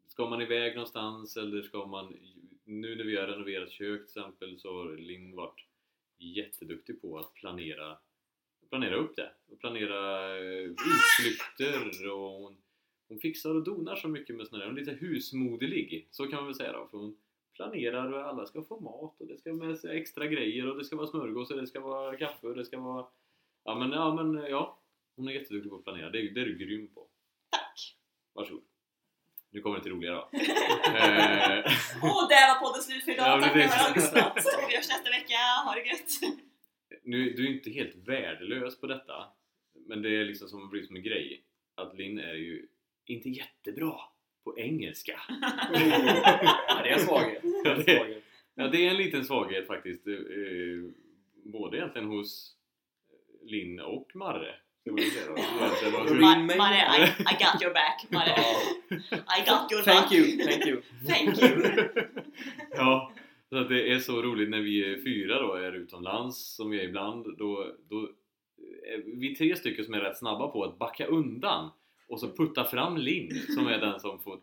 [0.08, 2.18] ska man iväg någonstans eller ska man...
[2.64, 5.66] Nu när vi har renoverat kök till exempel så har Linn varit
[6.18, 7.98] jätteduktig på att planera
[8.70, 12.58] planera upp det och planera eh, utflykter och hon,
[13.08, 14.72] hon fixar och donar så mycket med sådana där.
[14.72, 16.88] Hon är lite husmoderlig, så kan man väl säga då.
[16.92, 17.18] För hon
[17.54, 20.86] planerar och alla ska få mat och det ska med sig extra grejer och det
[20.86, 23.06] ska vara smörgås och det ska vara kaffe och det ska vara...
[23.66, 24.80] Ja men ja, men, ja.
[25.16, 26.10] hon är jätteduktig på att planera.
[26.10, 27.08] Det, är- det är du grym på.
[27.52, 27.96] Tack!
[28.34, 28.64] Varsågod.
[29.50, 30.18] Nu kommer det till roliga då.
[30.34, 31.60] eh,
[32.02, 33.28] Och där var podden slut för idag.
[33.28, 34.38] Ja, Tack för det- att ni har lyssnat.
[34.70, 36.36] Vi hörs nästa vecka, ha det gött!
[37.04, 39.26] nu, du är inte helt värdelös på detta
[39.88, 41.44] men det är liksom som har blivit som en grej
[41.76, 42.68] att Linn är ju
[43.06, 43.96] inte jättebra
[44.44, 47.44] på engelska ja, det är en svaghet.
[47.44, 48.22] En det-
[48.56, 50.14] ja, det är en liten svaghet faktiskt eh,
[51.44, 52.55] både egentligen hos
[53.46, 54.56] Linn och Marre
[54.86, 54.98] Ring
[56.58, 58.06] Ma- I, I got your back!
[58.10, 58.34] Mare.
[58.38, 59.18] Ja.
[59.18, 60.12] I got your Thank back!
[60.12, 60.82] you, thank you.
[61.08, 61.88] Thank you!
[62.76, 63.12] ja,
[63.50, 66.80] så att det är så roligt när vi är fyra då är utomlands som vi
[66.80, 68.10] är ibland då, då
[68.94, 71.72] är vi tre stycken som är rätt snabba på att backa undan
[72.10, 74.40] och så putta fram Linn som är den som får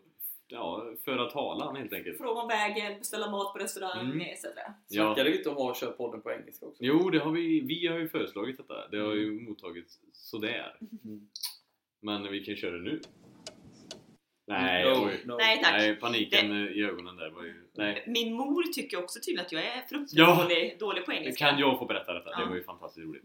[0.53, 2.17] ja, föra talan helt enkelt.
[2.17, 4.21] Fråga om vägen, beställa mat på restaurang Mm.
[4.21, 4.45] etc.
[4.89, 5.03] Ja.
[5.05, 6.83] Snackade vi inte om att köra podden på engelska också?
[6.83, 8.87] Jo, det har vi, vi har ju föreslagit detta.
[8.87, 10.75] Det har ju mottagits sådär.
[11.03, 11.27] Mm.
[12.01, 13.01] Men vi kan köra det nu.
[14.47, 15.21] Nej, no, oj.
[15.25, 15.37] no.
[15.37, 15.73] Nej tack!
[15.77, 17.53] Nej, paniken i ögonen där var ju...
[17.73, 18.03] Nej.
[18.07, 20.43] Min mor tycker också tydligen att jag är fruktansvärt Ja.
[20.43, 21.49] dålig, dålig på engelska.
[21.49, 22.29] Kan jag få berätta detta?
[22.29, 22.49] Det Ja.
[22.49, 23.23] var ju fantastiskt roligt.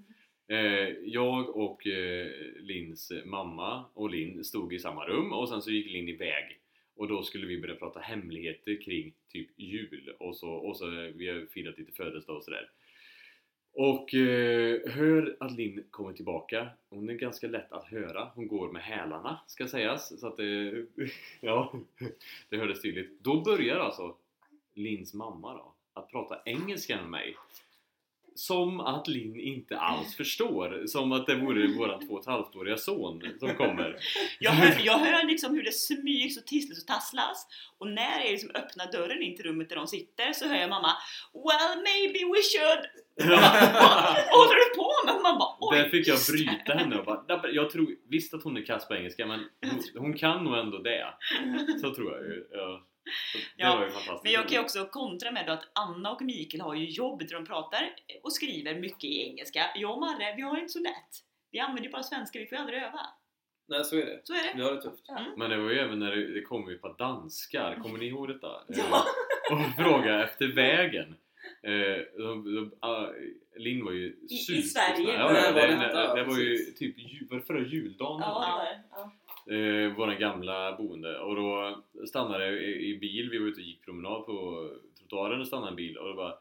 [0.50, 0.58] Eh,
[1.04, 2.26] jag och eh,
[2.60, 6.44] Lins mamma och Linn stod i samma rum och sen så gick Linn iväg
[6.98, 11.12] och då skulle vi börja prata hemligheter kring typ jul och så, och så eh,
[11.14, 12.70] vi har firat lite födelsedag och sådär.
[13.72, 16.68] Och eh, hör att Linn kommer tillbaka.
[16.88, 18.30] Hon är ganska lätt att höra.
[18.34, 20.20] Hon går med hälarna ska sägas.
[20.20, 20.84] Så att det, eh,
[21.40, 21.72] ja,
[22.48, 23.20] det hördes tydligt.
[23.20, 24.16] Då börjar alltså
[24.74, 27.37] Linns mamma då att prata engelska med mig.
[28.38, 30.87] Som att Linn inte alls förstår.
[30.87, 33.96] Som att det vore våran två och ett halvt-åriga son som kommer.
[34.40, 37.46] Jag hör, jag hör liksom hur det smygs och tisslas och tasslas
[37.79, 40.70] och när jag liksom öppnar dörren in till rummet där de sitter så hör jag
[40.70, 40.92] mamma
[41.35, 42.83] Well maybe we should
[43.31, 43.38] Vad
[44.37, 45.22] håller du på med?
[45.22, 45.79] Man bara oj!
[45.79, 48.57] Där fick jag just det." bryta henne och bara, "Dabbe, jag tror visst att hon
[48.57, 51.07] är kass på engelska men hon, hon kan nog ändå det.
[51.81, 52.46] Så tror jag ju.
[52.53, 52.85] Ja.
[53.57, 53.88] Ja.
[54.23, 57.18] Men jag kan ju också kontra med då att Anna och Mikael har ju jobb
[57.29, 57.90] där de pratar
[58.23, 59.64] och skriver mycket i engelska.
[59.75, 61.12] Jag och Marre, vi har inte så lätt.
[61.51, 63.01] Vi använder ju bara svenska, vi får ju aldrig öva.
[63.68, 64.21] Nej, så är det.
[64.25, 64.53] Så är det.
[64.57, 65.05] Vi har det tufft.
[65.37, 68.07] Men det var ju även när det, det kom ju ett par danskar, kommer ni
[68.07, 68.47] ihåg detta?
[68.68, 69.05] Ja.
[69.51, 71.16] Eh, Och fråga efter vägen.
[71.62, 71.73] Eh,
[72.16, 73.07] de, de, ah,
[73.57, 76.97] Linn var ju I super- Sverige Ja, det, det det, var ju typ
[77.31, 78.21] var det förra juldagen.
[78.21, 78.83] Ja, det var det.
[78.90, 79.12] Ja.
[79.50, 83.66] Eh, våran gamla boende och då stannade jag i, i bil, vi var ute och
[83.66, 86.34] gick promenad på trottoaren och stannade en bil och då bara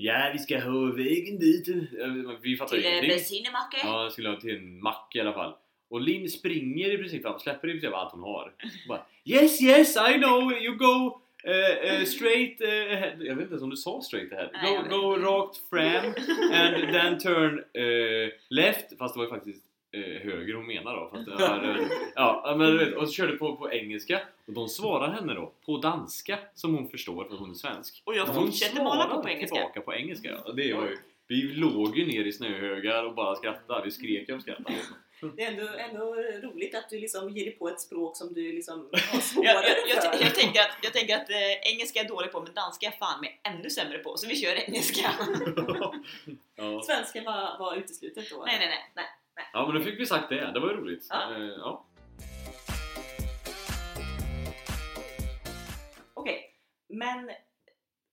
[0.00, 1.68] Ja, vi ska ha vägen dit.
[1.68, 3.10] Eh, Vi fattar Till eh, ingenting.
[3.10, 3.76] bensinmacka.
[3.84, 5.52] Ja, jag skulle ha till en mack i alla fall.
[5.90, 8.52] Och Linn springer i princip fram, släpper i princip allt hon har.
[8.82, 13.16] Och bara, yes yes I know you go eh, eh, straight ahead.
[13.18, 14.50] Jag vet inte ens om du sa straight ahead.
[14.52, 16.04] Nej, Go, go rakt fram
[16.52, 17.64] and then turn
[18.48, 18.98] left.
[18.98, 21.10] Fast det var ju faktiskt eh, höger hon menar då.
[21.12, 24.52] Fast det var, eh, ja, men du vet, och så körde på, på engelska och
[24.52, 28.02] de svarar henne då på danska som hon förstår för att hon är svensk.
[28.04, 29.56] Och jag Och hon fortsätter på svarar på engelska.
[29.56, 30.38] tillbaka på engelska.
[30.44, 33.84] Och det var ju, vi låg ju ner i snöhögar och bara skrattade.
[33.84, 34.58] Vi skrek av skratt.
[35.36, 36.14] Det är ändå, ändå
[36.48, 39.66] roligt att du liksom ger dig på ett språk som du liksom har Jag, svårare
[39.88, 40.24] jag, jag, för.
[40.24, 42.90] jag tänker att, jag tänker att eh, engelska är jag dålig på men danska är
[42.90, 45.10] fan mig ännu sämre på så vi kör engelska.
[46.56, 46.82] ja.
[46.82, 48.42] Svenskan var, var uteslutet då?
[48.46, 48.92] nej, nej, nej.
[48.94, 49.04] nej.
[49.52, 50.52] Ja, men då fick vi sagt det.
[50.52, 51.06] Det var ju roligt.
[51.10, 51.34] Ja.
[51.34, 51.84] Eh, ja.
[56.14, 56.54] Okej,
[56.86, 57.30] men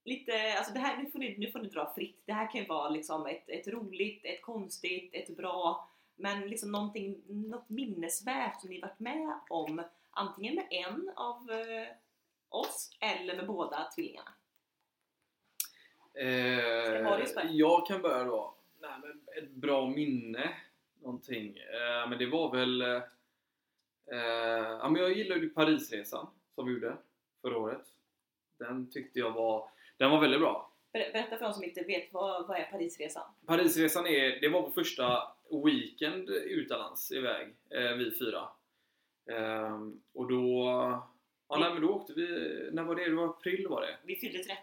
[0.04, 2.22] lite, alltså det här, nu får, ni, nu får ni dra fritt.
[2.24, 6.72] Det här kan ju vara liksom ett, ett roligt, ett konstigt, ett bra, men liksom
[6.72, 11.88] någonting, något minnesvärt som ni varit med om, antingen med en av eh,
[12.48, 14.32] oss eller med båda tvillingarna.
[16.14, 18.54] Eh, jag kan börja då.
[18.80, 20.56] Nej, men ett bra minne.
[21.02, 21.56] Någonting.
[21.58, 22.80] Eh, men det var väl...
[22.82, 23.02] Eh,
[24.12, 26.96] eh, ja, men jag gillade ju Parisresan som vi gjorde
[27.42, 27.86] förra året.
[28.58, 29.68] Den tyckte jag var...
[29.96, 30.72] Den var väldigt bra.
[30.92, 33.30] Ber- Berätta för de som inte vet, vad, vad är Parisresan?
[33.46, 35.22] Parisresan är, det var vår första
[35.64, 38.48] weekend utomlands iväg, eh, vi fyra.
[39.30, 40.64] Ehm, och då...
[41.48, 42.26] Ja, nej, men då åkte vi...
[42.72, 43.04] När var det?
[43.08, 43.96] Det var april var det?
[44.04, 44.54] Vi fyllde 30.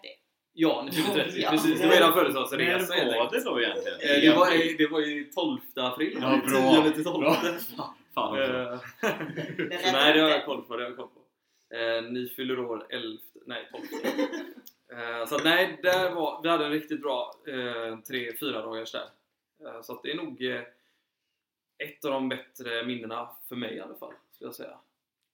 [0.55, 1.49] Ja, ni fyllde 30, Ja.
[1.51, 1.81] precis.
[1.81, 3.99] Det var eran födelsedagsresa När helt var det då egentligen?
[3.99, 6.17] Eh, Det var, det var ju 12 april.
[6.21, 6.83] Ja, bra.
[6.83, 7.19] 10 till 12.
[7.21, 7.35] Bra.
[8.13, 8.43] Fan också.
[8.43, 8.79] Eh,
[9.57, 10.75] Den Så nej, det har jag koll på.
[10.77, 11.75] Det har jag koll på.
[11.75, 13.17] Eh, ni fyller år 11...
[13.45, 13.83] Nej, 12.
[14.99, 18.91] Eh, så att, nej, där var, vi hade en riktigt bra eh, tre, fyra dagars
[18.91, 19.09] där.
[19.65, 20.61] Eh, så att det är nog eh,
[21.77, 24.77] ett av de bättre minnena för mig i alla fall, skulle jag säga.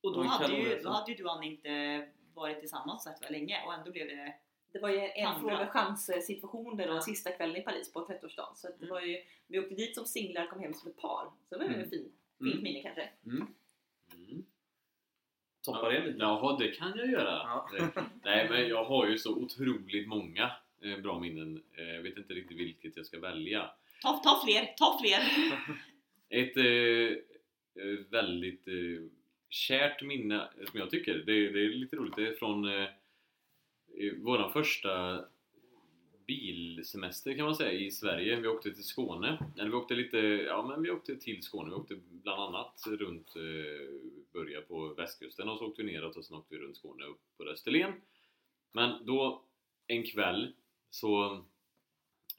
[0.04, 3.10] Och då De hade, ju, då hade ju du och Anna inte varit tillsammans så
[3.26, 4.34] här länge och ändå blev det...
[4.72, 5.40] Det var ju en Andra.
[5.58, 7.02] fråga chans situation där då, Ja.
[7.02, 8.56] sista kvällen i Paris på 30-årsdagen.
[8.56, 8.94] Så att det Mm.
[8.96, 11.26] var ju, vi åkte dit som singlar och kom hem som ett par.
[11.50, 11.82] Så det var ju Mm.
[11.84, 12.52] en fin, Mm.
[12.52, 13.10] fint minne kanske.
[13.26, 13.48] Mm.
[15.66, 16.18] Toppar det lite?
[16.20, 17.32] Jaha, det kan jag göra.
[17.32, 17.70] Ja.
[18.24, 20.52] Nej, men jag har ju så otroligt många
[20.82, 21.64] eh, bra minnen.
[21.78, 23.72] Eh, Jag vet inte riktigt vilket jag ska välja.
[24.02, 25.20] Ta, ta fler, ta fler!
[26.30, 27.18] Ett eh,
[27.84, 29.04] eh, väldigt eh,
[29.50, 32.90] kärt minne som jag tycker, det, det är lite roligt, det är från eh,
[34.00, 35.26] vår våran första
[36.28, 38.40] bilsemester kan man säga i Sverige.
[38.40, 39.38] Vi åkte till Skåne.
[39.58, 41.70] Eller vi åkte lite, ja men vi åkte till Skåne.
[41.70, 46.26] Vi åkte bland annat runt, eh, börja på västkusten och så åkte vi neråt och
[46.26, 47.94] sen åkte vi runt Skåne upp på Österlen.
[48.72, 49.44] Men då
[49.88, 50.54] en kväll
[50.90, 51.34] så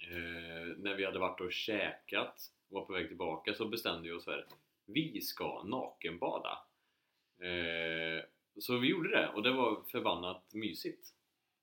[0.09, 4.14] eh, när vi hade varit och käkat och var på väg tillbaka så bestämde vi
[4.14, 4.46] oss för
[4.87, 6.59] vi ska nakenbada.
[7.40, 8.25] Eh,
[8.59, 11.14] så vi gjorde det och det var förbannat mysigt.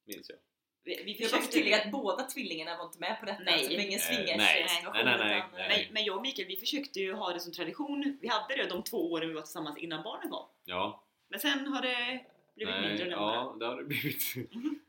[0.08, 0.38] Minns jag.
[0.84, 1.46] Vi, vi Jag bara försökte...
[1.46, 3.44] förtydliga att båda tvillingarna var inte med på detta.
[3.44, 3.64] Nej.
[3.64, 4.68] Så det var ingen Eh, swingers nej.
[4.94, 5.90] Nej, nej, nej, nej.
[5.92, 8.18] Men, jag och Mikael, vi försökte ju ha det som tradition.
[8.22, 10.46] Vi hade det de två åren vi var tillsammans innan barnen kom.
[10.66, 14.36] Ja, Men sen har det blivit Nej, mindre än Ja, det har det blivit.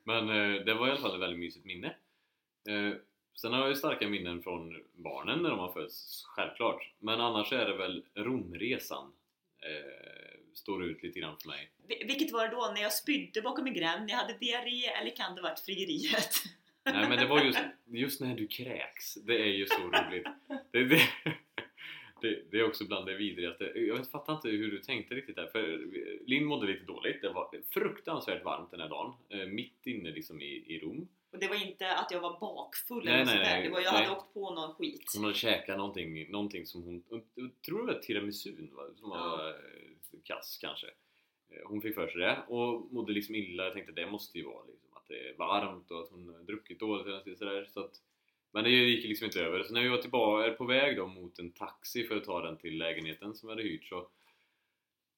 [0.04, 1.86] Men eh, det var i alla fall ett väldigt mysigt minne.
[2.68, 2.92] Eh,
[3.40, 6.92] sen har jag ju starka minnen från barnen när de har fötts, självklart.
[6.98, 9.12] Men annars är det väl Romresan.
[10.58, 11.70] Står ut lite grann för mig.
[11.88, 12.72] Vil- Vilket var det då?
[12.74, 16.30] När jag spydde bakom en gränd, jag hade diarré eller kan det varit frieriet?
[16.84, 19.14] Nej men det var just, just när du kräks.
[19.14, 20.26] Det är ju så roligt.
[20.72, 21.00] Det, det,
[22.20, 23.64] det, det är också bland det vidrigaste.
[23.64, 25.46] Jag fattar inte hur du tänkte riktigt där.
[25.46, 25.78] För
[26.26, 27.22] Linn mådde lite dåligt.
[27.22, 29.14] Det var fruktansvärt varmt den här dagen.
[29.28, 31.08] Eh, mitt inne liksom i, i Rom.
[31.32, 33.52] Och det var inte att jag var bakfull Nej, eller nej, sånt där.
[33.56, 34.02] nej, Det var, jag nej.
[34.04, 35.12] hade åkt på någon skit.
[35.14, 37.02] Hon hade käkat någonting, någonting som hon,
[37.34, 38.82] jag tror det var tiramisun va?
[38.96, 39.54] som var eh,
[40.24, 40.86] kass kanske.
[41.50, 43.64] Eh, hon fick för sig det och mådde liksom illa.
[43.64, 46.44] Jag tänkte det måste ju vara liksom, att det är varmt och att hon har
[46.44, 47.68] druckit dåligt eller sådär.
[47.70, 47.92] Så att,
[48.50, 49.62] men det gick liksom inte över.
[49.62, 52.42] Så när vi var tillbaka, är på väg då mot en taxi för att ta
[52.42, 54.08] den till lägenheten som vi hade hyrt så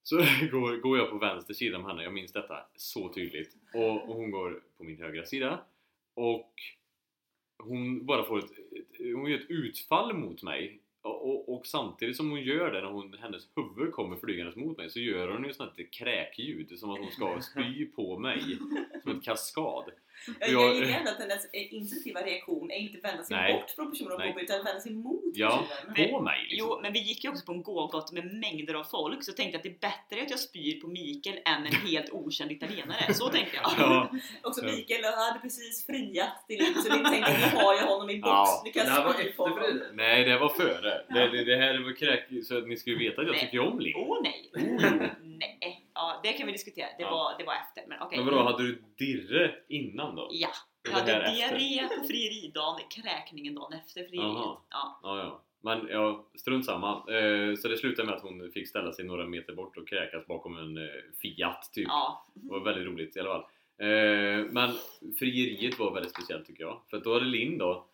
[0.03, 0.17] så
[0.51, 3.57] går, går jag på vänster sida med henne, jag minns detta så tydligt.
[3.75, 5.65] Och, och hon går på min högra sida.
[6.15, 6.53] Och
[7.59, 12.31] hon bara får ett, ett, hon gör ett utfall mot mig och, och samtidigt som
[12.31, 15.55] hon gör det, när hon, hennes huvud kommer flygandes mot mig, så gör hon ju
[15.55, 18.59] sånt här kräkljud som att hon ska spy på mig.
[19.03, 19.85] Som ett kaskad.
[20.41, 23.53] Jag, Jag- gillar ändå att hennes eh, instinktiva reaktion är inte att vända sig Nej.
[23.53, 26.11] bort från personen hon går på utan vända sig mot Ja, personen.
[26.11, 26.69] på mig liksom.
[26.71, 29.53] Jo, men vi gick ju också på en gågata med mängder av folk så tänkte
[29.53, 33.15] jag att det är bättre att jag spyr på Mikael än en helt okänd italienare.
[33.15, 33.71] Så tänkte jag.
[33.79, 34.11] Ja,
[34.43, 34.65] Också.
[34.65, 38.29] Mikael hade precis friat till Linn så Linn tänkte nu har jag honom i box,
[38.31, 38.63] Ja.
[38.65, 39.83] nu Det kan jag spy på honom.
[39.93, 41.05] Nej, det var före.
[41.09, 42.45] Det, det, det här var kräk...
[42.45, 43.41] Så att ni skulle veta att jag Nej.
[43.45, 43.95] tycker om Linn.
[43.97, 44.51] Åh nej!
[44.55, 45.01] Oh.
[45.23, 45.80] Nej,
[46.23, 46.87] ja det kan vi diskutera.
[46.99, 47.11] Det, Ja.
[47.11, 48.19] var, det var efter, men okej.
[48.19, 50.29] Men vadå, hade du dirre innan då?
[50.33, 50.49] Ja,
[50.83, 54.19] jag hade diarré på frieridagen, kräkningen dagen efter frieriet.
[54.21, 54.65] Ja.
[54.71, 55.43] Ja, ja.
[55.63, 56.91] Men ja, strunt samma.
[56.97, 60.27] Eh, så det slutade med att hon fick ställa sig några meter bort och kräkas
[60.27, 60.89] bakom en eh,
[61.23, 61.87] Fiat typ.
[61.89, 62.27] ja.
[62.35, 63.45] Det var väldigt roligt i alla fall.
[63.79, 64.71] Eh, men
[65.19, 66.81] frieriet var väldigt speciellt tycker jag.
[66.91, 67.87] För då hade Linn då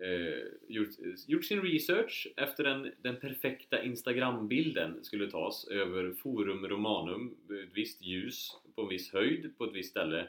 [0.00, 0.88] eh, gjort,
[1.26, 8.02] gjort sin research efter den, den perfekta Instagram-bilden skulle tas över Forum Romanum, ett visst
[8.02, 10.28] ljus på en viss höjd på ett visst ställe.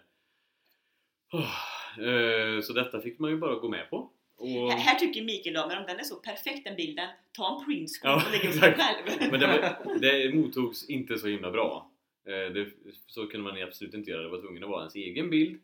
[1.32, 4.12] Oh, eh, så detta fick man ju bara gå med på.
[4.38, 7.66] Och, Här, tycker Mikael då, men om den är så perfekt den bilden, ta en
[7.66, 9.32] printscreen Ja, och lägg upp den själv.
[9.32, 11.92] men det, det mottogs inte så himla bra.
[12.26, 12.70] Eh, det,
[13.08, 15.60] så kunde man absolut inte göra, det var tvungen att vara ens egen bild.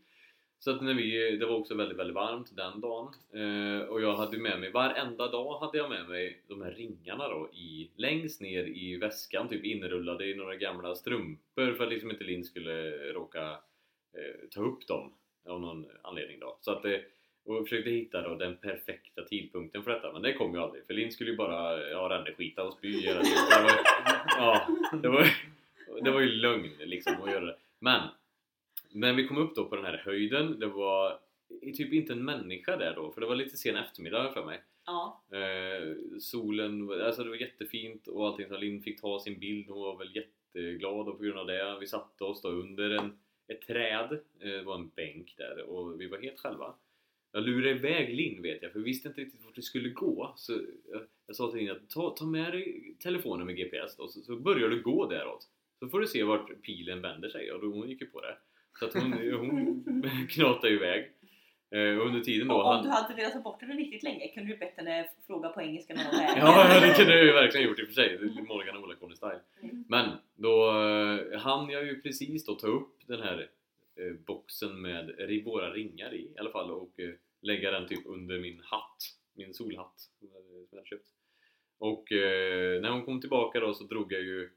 [0.63, 3.13] Så att när vi, det var också väldigt, väldigt varmt den dagen.
[3.34, 7.28] Eh, och jag hade med mig, varenda dag hade jag med mig de här ringarna
[7.28, 12.12] då i, längst ner i väskan, typ inrullade i några gamla strumpor för att liksom
[12.12, 13.52] inte Linn skulle råka
[14.13, 15.13] eh, ta upp dem
[15.50, 16.58] av någon anledning då.
[16.62, 17.02] Så att det,
[17.45, 20.86] och jag försökte hitta då den perfekta tidpunkten för detta men det kom ju aldrig
[20.86, 23.43] för Linn skulle ju bara ja, ränneskita och spy hela tiden.
[23.50, 23.82] Det var,
[24.38, 24.67] ja,
[25.02, 25.28] det var,
[26.02, 27.56] det var ju lögn liksom att göra det.
[27.80, 28.02] Men
[28.94, 31.20] när vi kom upp då på den här höjden, det var
[31.62, 34.62] typ inte en människa där då för det var lite sen eftermiddag för mig.
[34.86, 39.70] Ja, Eh, solen, alltså det var jättefint och allting så Linn fick ta sin bild,
[39.70, 41.78] hon var väl jätteglad och på grund av det.
[41.80, 46.02] Vi satte oss då under en, ett träd, eh, det var en bänk där och
[46.02, 46.74] vi var helt själva.
[47.32, 50.34] Jag lurade iväg Linn vet jag för vi visste inte riktigt vart vi skulle gå
[50.36, 50.54] så
[50.92, 54.22] jag, jag sa till Linn att ta, ta med dig telefonen med GPS då så,
[54.22, 55.48] så börjar du gå däråt.
[55.80, 58.38] Så får du se vart pilen vänder sig och då hon gick ju på det.
[58.80, 61.12] Så att hon, hon knatade iväg.
[61.72, 64.04] Eh, och under tiden då Och om han- du hade velat ta bort henne riktigt
[64.04, 66.38] länge kunde du bett henne fråga på engelska någon väg.
[66.38, 68.20] Ja, det kunde jag ju verkligen gjort i och för sig.
[68.48, 69.40] Morgan och Ola style.
[69.62, 69.86] Mm.
[69.90, 73.50] Men då eh, hann jag ju precis då ta upp den här
[73.96, 75.06] eh, boxen med
[75.46, 76.92] våra ringar i i alla fall och
[77.42, 78.98] lägga den typ under min hatt,
[79.34, 80.00] min solhatt
[80.70, 81.08] som jag köpt.
[81.78, 82.08] Och
[82.82, 84.50] när hon kom tillbaka då så drog jag ju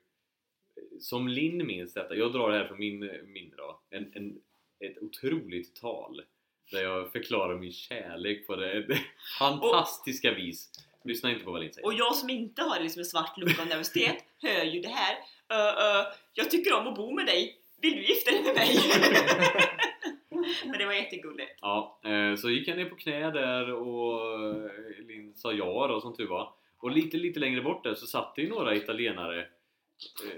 [1.00, 4.40] som Linn minns detta, jag drar det här från min minne då, en, en,
[4.80, 6.22] ett otroligt tal
[6.70, 9.00] där jag förklarar min kärlek på det, det
[9.38, 10.70] fantastiska vis.
[11.04, 11.86] Lyssna inte på vad Linn säger.
[11.86, 15.16] och jag som inte har liksom en svart lucka av nervositet hör ju det här.
[15.48, 16.04] Ö, ö,
[16.34, 17.58] jag tycker om att bo med dig.
[17.80, 18.78] Vill du gifta dig med mig?
[20.64, 21.58] men det var jättegulligt.
[21.60, 24.70] Ja, eh, så gick jag ner på knä där och eh,
[25.06, 26.52] Linn sa ja då som tur var.
[26.78, 29.46] Och lite, lite längre bort där så satt det ju några italienare,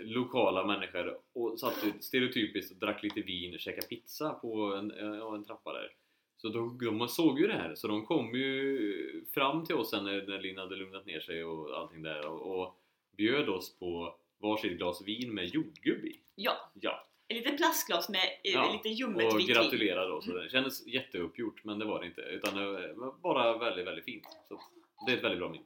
[0.01, 5.19] lokala människor och satt stereotypiskt och drack lite vin och käkade pizza på en, eh,
[5.19, 5.93] ja, en trappa där.
[6.37, 10.05] Så de, de såg ju det här, så de kom ju fram till oss sen
[10.05, 12.77] när, när Linn hade lugnat ner sig och allting där och, och
[13.17, 16.21] bjöd oss på varsitt glas vin med jordgubb i.
[16.35, 19.55] Ja, Ja, ett litet plastglas med eh, Ja, lite ljummet och vitt vin.
[19.55, 20.27] gratulerade oss.
[20.27, 22.21] Det kändes jätteuppgjort men det var det inte.
[22.21, 24.25] Utan det var bara väldigt, väldigt fint.
[24.49, 24.61] Så
[25.07, 25.65] det är ett väldigt bra minne.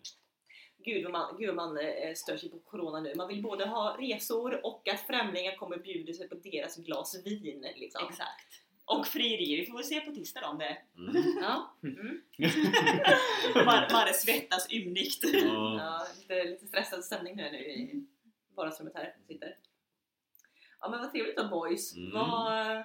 [0.85, 3.15] Gud vad man, gud vad man eh, stör sig på Corona nu.
[3.15, 7.23] Man vill både ha resor och att främlingar kommer och bjuder sig på deras glas
[7.25, 7.67] vin.
[7.77, 8.07] Liksom.
[8.11, 8.47] Exakt.
[8.85, 11.23] Och frierier, vi får väl se på tisdag då om det Mm.
[11.43, 11.75] Ja.
[11.83, 12.21] Mm.
[13.55, 15.25] Mar- Marre svettas ymnigt.
[15.25, 15.77] Ja.
[15.81, 18.05] Ja, lite, lite stressad stämning nu, nu i
[18.55, 19.15] vardagsrummet här.
[19.29, 19.57] Sitter.
[20.81, 21.97] Ja men vad trevligt då boys.
[21.97, 22.11] Mm.
[22.13, 22.85] Vad,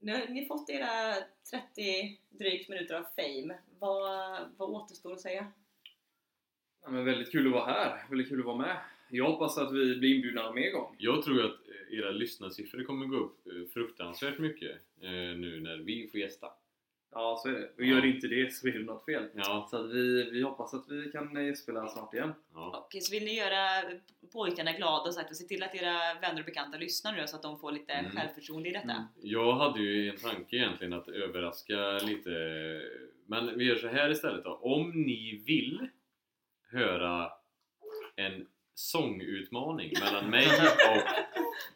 [0.00, 1.14] nu har ni fått era
[1.50, 3.58] 30 drygt minuter av fame.
[3.78, 5.52] Vad, vad återstår att säga?
[6.86, 8.76] Ja, men väldigt kul att vara här, väldigt kul att vara med.
[9.10, 10.96] Jag hoppas att vi blir inbjudna mer gång.
[10.98, 11.56] Jag tror att
[11.90, 14.70] eh, era lyssnarsiffror kommer gå upp eh, fruktansvärt mycket
[15.02, 16.46] eh, nu när vi får gästa.
[17.12, 17.70] Ja, så är det.
[17.76, 18.06] Och gör Ja.
[18.06, 19.28] inte det så är det något fel.
[19.34, 22.32] Ja, Så att vi, vi hoppas att vi kan spela snart igen.
[22.54, 22.82] ja.
[22.86, 23.82] Okej, så vill ni göra
[24.32, 27.36] pojkarna glada och sagt och se till att era vänner och bekanta lyssnar nu så
[27.36, 28.10] att de får lite Mm.
[28.16, 28.90] självförtroende i detta.
[28.92, 29.04] Mm.
[29.22, 32.30] Jag hade ju en tanke egentligen att överraska lite
[33.26, 34.50] Men vi gör så här istället då.
[34.62, 35.88] Om ni vill
[36.72, 37.30] höra
[38.16, 40.46] en sångutmaning mellan mig
[40.88, 41.02] och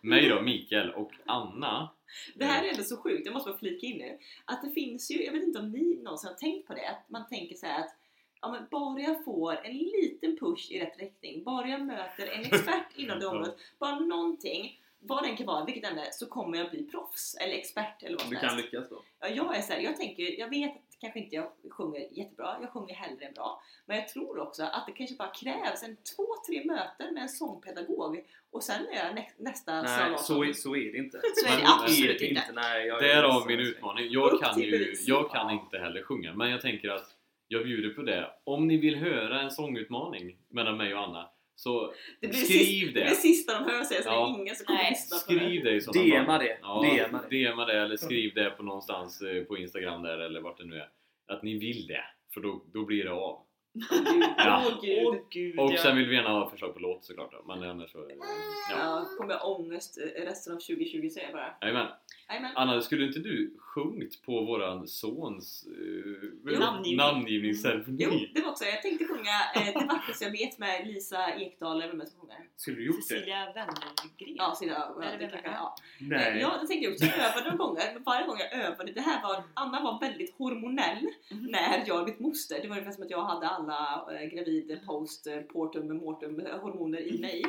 [0.01, 1.91] mig då, Mikael och Anna
[2.35, 4.19] Det här är ändå så sjukt, jag måste bara flika in nu.
[4.45, 7.09] Att det finns ju, jag vet inte om ni någonsin har tänkt på det, att
[7.11, 7.97] man tänker så här att
[8.41, 12.41] ja, men bara jag får en liten push i rätt riktning, bara jag möter en
[12.41, 16.59] expert inom det området, bara någonting, vad den kan vara, vilket den är, så kommer
[16.59, 18.65] jag bli proffs eller expert eller vad som Du kan helst.
[18.65, 19.03] lyckas då.
[19.21, 22.57] Ja, jag är så här, jag tänker, jag vet att kanske inte jag sjunger jättebra,
[22.61, 23.63] jag sjunger hellre än bra.
[23.87, 27.29] Men jag tror också att det kanske bara krävs en två, tre möten med en
[27.29, 31.21] sångpedagog och sen är jag nä nästa Nej, så är, så är det inte.
[31.35, 32.53] Så är det absolut är inte.
[32.53, 34.07] Nej, jag Därav min utmaning.
[34.11, 37.17] Jag kan ju jag kan inte heller sjunga men jag tänker att
[37.49, 38.31] jag bjuder på det.
[38.45, 41.31] Om ni vill höra en sångutmaning mellan mig och Anna
[41.63, 43.01] så det blir skriv sist, det.
[43.01, 43.07] det.
[43.07, 44.27] blir sista de hör säger så Ja.
[44.27, 45.39] det är ingen som kommer lyssna på det.
[45.39, 46.59] Skriv det i sådana DMa det.
[46.63, 47.51] Ja, DMa det.
[47.51, 50.77] DMa det eller skriv det på någonstans eh, på Instagram där eller vart det nu
[50.77, 50.89] är.
[51.35, 52.05] Att ni vill det.
[52.35, 53.47] För då, då blir det av.
[54.37, 54.65] Ja.
[54.67, 55.07] åh gud.
[55.07, 57.55] Åh gud Och sen vill vi gärna ha förslag på låt såklart då.
[57.55, 57.99] Men annars så...
[57.99, 58.25] Ja.
[58.71, 61.55] Ja, kommer jag ångest eh, resten av 2020 säger jag bara.
[61.61, 62.53] Jajamän.
[62.55, 66.97] Anna, skulle inte du sjungit på våran sons uh, Namngivning.
[66.97, 67.97] namngivningsceremoni?
[67.99, 71.83] Jo, det var också, jag tänkte sjunga eh, Det vackraste jag vet med Lisa Ekdahl
[71.83, 72.37] eller vem som sjunger.
[72.57, 73.03] Skulle du gjort det?
[73.03, 74.37] Cecilia Wennergren.
[74.37, 75.57] Ja, ja, det det vet kanske, jag.
[75.57, 75.75] ja.
[76.01, 76.39] Nej.
[76.41, 77.05] Ja, det tänkte jag också.
[77.05, 80.35] Jag övade några gånger, men varje gång jag övade, det här var, Anna var väldigt
[80.39, 81.47] hormonell Mhm.
[81.51, 82.59] när jag blev moster.
[82.63, 86.59] Det var ungefär som att jag hade alla eh, gravid, post, eh, portum, mortum eh,
[86.59, 87.45] hormoner i mig.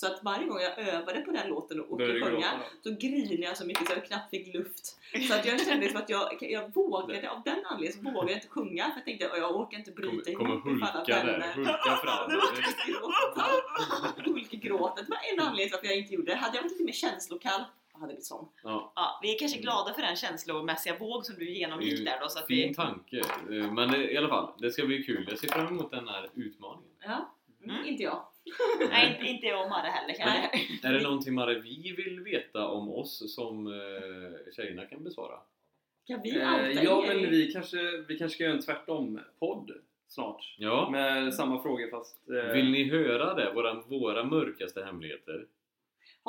[0.00, 3.56] Så att varje gång jag övade på den låten och du sjunga så grinade jag
[3.56, 4.86] så mycket så jag knappt fick luft.
[5.28, 8.36] Så att jag kände liksom att jag, jag vågade, av den anledningen så vågade jag
[8.38, 11.96] inte sjunga för jag tänkte att jag orkar inte bryta ihop ifall alla vänner hulka
[12.02, 12.30] fram.
[14.24, 15.02] Hulkgråta.
[15.02, 16.36] Det var en anledning till varför jag inte gjorde det.
[16.36, 18.48] Hade jag varit lite mer känslokall, hade blivit sån.
[18.62, 22.28] Ja, Ja, vi är kanske glada för den känslomässiga våg som du genomgick där då
[22.28, 22.74] så att fin vi...
[22.74, 23.18] tanke.
[23.18, 25.26] Eh, Men eh, i alla fall, det ska bli kul.
[25.30, 26.90] Jag ser fram emot den här utmaningen.
[27.00, 27.34] Ja,
[27.64, 27.88] mm, Mm.
[27.88, 28.22] inte jag.
[28.90, 30.88] Nej, inte, inte jag och Marre heller kanske.
[30.88, 35.38] Är det någonting Mare vi vill veta om oss som eh, tjejerna kan besvara?
[36.06, 37.06] Kan vi Eh, ja, er?
[37.08, 37.76] men vi kanske,
[38.08, 39.70] vi kanske ska göra en tvärtom-podd
[40.08, 40.54] snart.
[40.58, 40.88] Ja.
[40.92, 42.28] Med samma frågor fast...
[42.30, 43.52] eh, Vill ni höra det?
[43.54, 45.46] Våra, våra mörkaste hemligheter?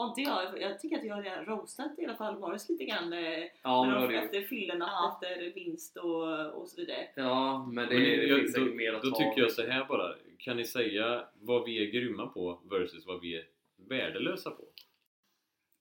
[0.02, 3.14] Har inte jag, jag tycker att jag har roastat i alla fall Morris lite grann.
[3.14, 5.12] eh, Ja, men de- det efter fyllorna, Ja.
[5.14, 7.08] efter vinst och, och så vidare.
[7.16, 9.52] Ja, men det, Men det jag, finns då, säkert mer att då ta tycker jag
[9.52, 10.16] så här bara.
[10.38, 13.44] Kan ni säga vad vi är grymma på versus vad vi är
[13.90, 14.64] värdelösa på?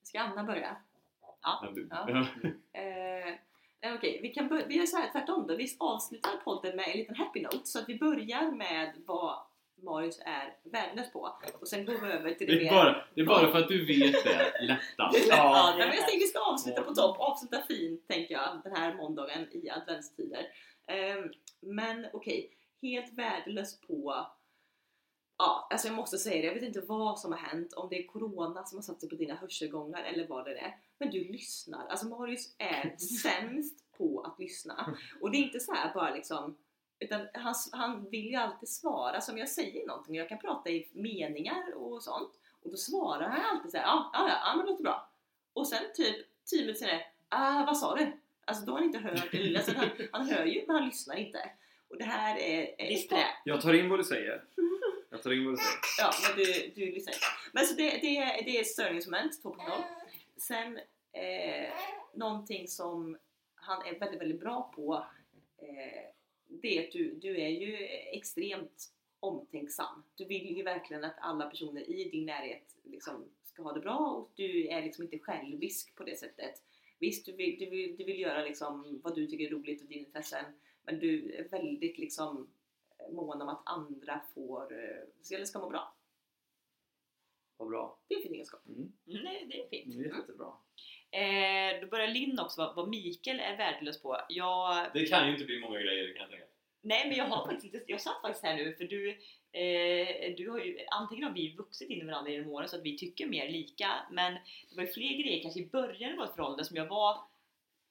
[0.02, 0.76] Ska Anna börja?
[1.42, 2.06] Ja, du- Ja.
[2.42, 2.48] ja.
[2.80, 3.34] Eh,
[3.82, 5.56] nej, okej, vi, kan vi gör så här tvärtom då.
[5.56, 7.58] Vi avslutar podden med en liten happy note.
[7.64, 9.38] Så att vi börjar med vad
[9.82, 11.36] Marius är värdelös på.
[11.60, 13.68] Och sen går vi över till det, Det, är bara, det är bara för att
[13.68, 15.18] du vet det lättast.
[15.28, 17.16] Ja, Ja, men jag tänkte vi ska avsluta på topp.
[17.20, 20.46] Avsluta fint, tänker jag, den här måndagen i adventstider.
[20.86, 22.50] Ehm, men okej,
[22.82, 24.26] helt värdelös på...
[25.38, 26.46] Ja, alltså jag måste säga det.
[26.46, 27.72] Jag vet inte vad som har hänt.
[27.72, 30.76] Om det är Corona som har satt sig på dina hörselgångar eller vad det är.
[30.98, 31.86] Men du lyssnar.
[31.88, 34.96] Alltså Marius är sämst på att lyssna.
[35.20, 36.56] Och det är inte så här bara liksom...
[37.00, 39.20] Utan han, han vill ju alltid svara.
[39.20, 42.32] Som jag säger någonting, jag kan prata i meningar och sånt.
[42.62, 45.08] Och då svarar han alltid så här, ja, ja, ja, ja men det låter bra.
[45.52, 48.12] Och sen typ 10 minuter senare, ah, vad sa du?
[48.44, 49.56] Alltså då har han inte hört det.
[49.56, 51.50] Alltså, han, han hör ju men han lyssnar inte.
[51.88, 52.74] Och det här är...
[52.80, 53.24] är Disträ.
[53.44, 54.44] Jag tar in vad du säger.
[55.10, 55.78] Jag tar in vad du säger.
[55.98, 57.26] Ja, men du, du lyssnar inte.
[57.52, 59.56] Men så det, det, är- det är störningsmoment 2.0.
[60.36, 60.76] Sen
[61.12, 61.70] eh,
[62.14, 63.18] någonting som
[63.54, 65.06] han är väldigt, väldigt bra på
[65.58, 66.02] eh,
[66.48, 67.76] det är att du, du är ju
[68.12, 70.02] extremt omtänksam.
[70.14, 73.98] Du vill ju verkligen att alla personer i din närhet liksom ska ha det bra
[73.98, 76.62] och du är liksom inte självisk på det sättet.
[76.98, 79.88] Visst, du vill, du vill, du vill göra liksom vad du tycker är roligt och
[79.88, 80.44] dina intressen
[80.82, 82.48] men du är väldigt liksom
[83.10, 85.94] mån om att andra får, eh, eller ska må bra.
[87.56, 87.98] Vad bra.
[88.08, 88.66] Det är fin egenskap.
[88.66, 88.92] Mm.
[89.06, 89.98] Mm, det är fint.
[89.98, 90.52] Det är jättebra.
[91.10, 94.20] Eh, då börjar Linn också vad, vad Mikael är värdelös på.
[94.28, 96.44] Jag, Det kan ju inte bli många grejer kan jag tänka.
[96.82, 99.10] nej men jag har faktiskt inte, jag satt faktiskt här nu för du,
[99.52, 102.82] eh, du har ju, antingen har vi vuxit in i varandra genom åren så att
[102.82, 106.34] vi tycker mer lika men det var ju fler grejer kanske i början av vårt
[106.34, 107.16] förhållande som jag var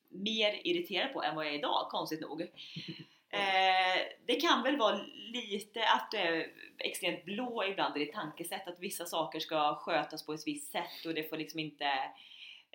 [0.09, 2.41] mer irriterad på än vad jag är idag, konstigt nog.
[3.30, 4.99] Eh, det kan väl vara
[5.34, 10.26] lite att du är extremt blå ibland i ditt tankesätt, att vissa saker ska skötas
[10.26, 11.89] på ett visst sätt och det får liksom inte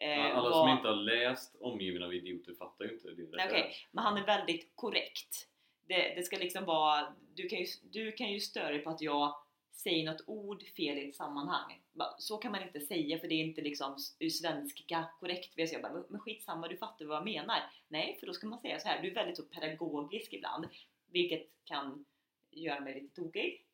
[0.02, 3.74] eh, Alla vara- som inte har läst Omgiven av idioter fattar ju inte Nej, okej.
[3.90, 5.48] Men han är väldigt korrekt.
[5.86, 9.00] Det, det ska liksom vara, du kan, ju, du kan ju störa dig på att
[9.00, 9.34] jag
[9.72, 11.80] säger något ord fel i ett sammanhang.
[12.18, 15.52] Så kan man inte säga för det är inte liksom ur svenska korrekt.
[15.56, 17.60] Jag bara, "Men- men skitsamma, du fattar vad jag menar.
[17.88, 19.02] Nej, för då ska man säga så här.
[19.02, 20.66] du är väldigt så pedagogisk ibland.
[21.10, 22.04] Vilket kan
[22.50, 23.64] göra mig lite tokig.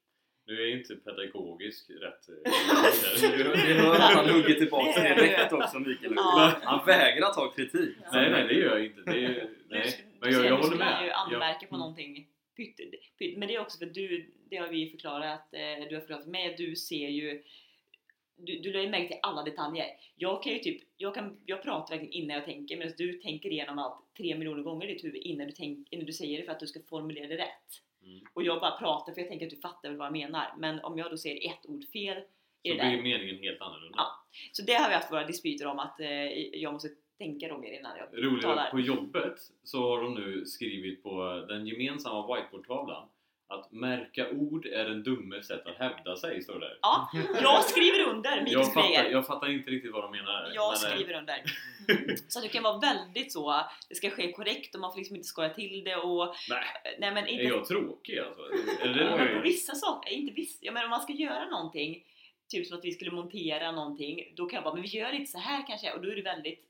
[0.49, 2.29] Du är inte pedagogisk rätt.
[2.29, 6.13] eh, Du, du hör att han hugger tillbaka Det- direkt också Mikael.
[6.17, 6.53] Ja.
[6.63, 7.97] Han vägrar ta kritik.
[8.13, 9.01] nej, nej det gör jag inte.
[9.01, 9.85] Det är, Du, nej.
[9.99, 11.03] du Men jag, jag du håller skulle med.
[11.03, 12.81] ju Jag, anmärka på någonting pytt,
[13.19, 13.39] pytt.
[13.39, 16.25] Men det är också för att du, det har vi förklarat, eh, du har förklarat
[16.25, 17.43] för mig att du ser ju
[18.37, 19.87] du, du lägger märke till alla detaljer.
[20.17, 23.51] Jag kan ju typ, jag, kan, jag pratar verkligen innan jag tänker medan du tänker
[23.51, 26.45] igenom allt tre miljoner gånger i ditt huvud innan du, tänk, innan du säger det
[26.45, 27.83] för att du ska formulera det rätt.
[28.09, 28.21] Mm.
[28.35, 30.55] Och jag bara pratar för jag tänker att du fattar väl vad jag menar.
[30.59, 32.29] Men om jag då säger ett ord fel Så
[32.63, 32.91] det där.
[32.91, 33.95] blir meningen helt annorlunda.
[33.99, 34.07] Ja.
[34.53, 36.09] Så det har vi haft våra dispyter om att eh,
[36.63, 36.89] jag måste
[37.19, 38.71] tänka då mer innan jag Roligare, talar.
[38.71, 39.35] på jobbet
[39.65, 43.09] så har de nu skrivit på den gemensamma whiteboardtavlan
[43.49, 46.79] att märka ord är en dummes sätt att hävda sig, står det.
[46.83, 47.11] Ja,
[47.43, 50.51] jag skriver under Mikael Jag fattar, jag fattar inte riktigt vad de menar.
[50.55, 51.43] Jag men, eh, skriver under.
[52.29, 55.17] Så att det kan vara väldigt så, det ska ske korrekt och man får liksom
[55.17, 56.65] inte skoja till det och Nej,
[56.99, 58.43] nej men inte är jag tråkig alltså?
[58.83, 61.13] Är det Ja, det men jag vissa saker, inte vissa, ja, men om man ska
[61.13, 62.05] göra någonting,
[62.49, 65.31] typ som att vi skulle montera någonting, då kan jag bara, men vi gör inte
[65.31, 66.65] så här kanske, och då är det väldigt,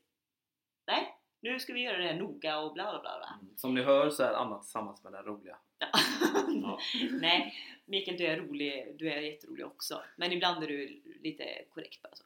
[0.87, 3.17] nej, nu ska vi göra det här noga och bla bla bla.
[3.19, 3.39] bla.
[3.41, 3.57] Mm.
[3.57, 5.57] Som ni hör så är Anna tillsammans med den roliga.
[5.79, 6.79] Ja.
[7.11, 7.55] nej,
[7.85, 12.15] Mikael du är rolig, du är jätterolig också, men ibland är du lite korrekt bara
[12.15, 12.23] så.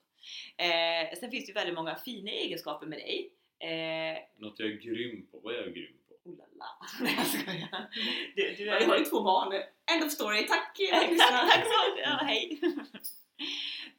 [0.58, 3.32] Eh, sen finns det ju väldigt många fina egenskaper med dig.
[3.60, 5.40] Eh, Något jag är grym på.
[5.40, 6.30] Vad är jag grym på?
[6.30, 6.88] oh la la.
[7.02, 7.90] Nej jag skojar.
[8.36, 9.54] Du, du Ja, vi har ju två barn.
[9.92, 10.48] End of story.
[10.48, 10.78] Tack
[11.18, 12.60] Tack, så ja, hej!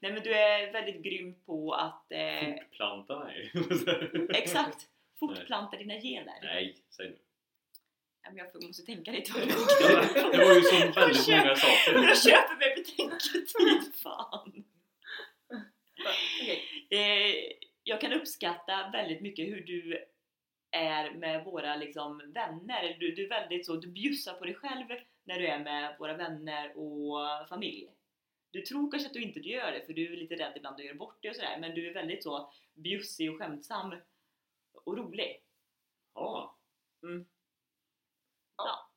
[0.00, 3.52] Nej men du är väldigt grym på att eh, Fortplanta mig.
[4.34, 4.88] Exakt!
[5.18, 6.38] Fortplanta dina gener.
[6.42, 7.16] Nej, säg nu.
[8.24, 11.92] Ja, men jag måste tänka lite på Det var ju så väldigt Jag många saker.
[11.94, 14.64] Jag köper mig betänketid, fan!
[16.40, 16.88] Okej.
[16.90, 17.34] Eh,
[17.84, 20.04] jag kan uppskatta väldigt mycket hur du
[20.70, 22.96] är med våra liksom, vänner.
[23.00, 24.86] Du, du är väldigt så, du bjussar på dig själv
[25.24, 27.88] när du är med våra vänner och familj.
[28.50, 30.84] Du tror kanske att du inte gör det för du är lite rädd ibland att
[30.84, 33.94] göra bort det och sådär men du är väldigt så bjussig och skämtsam
[34.84, 35.42] och rolig.
[36.14, 36.56] Ja.
[37.02, 37.26] Mm.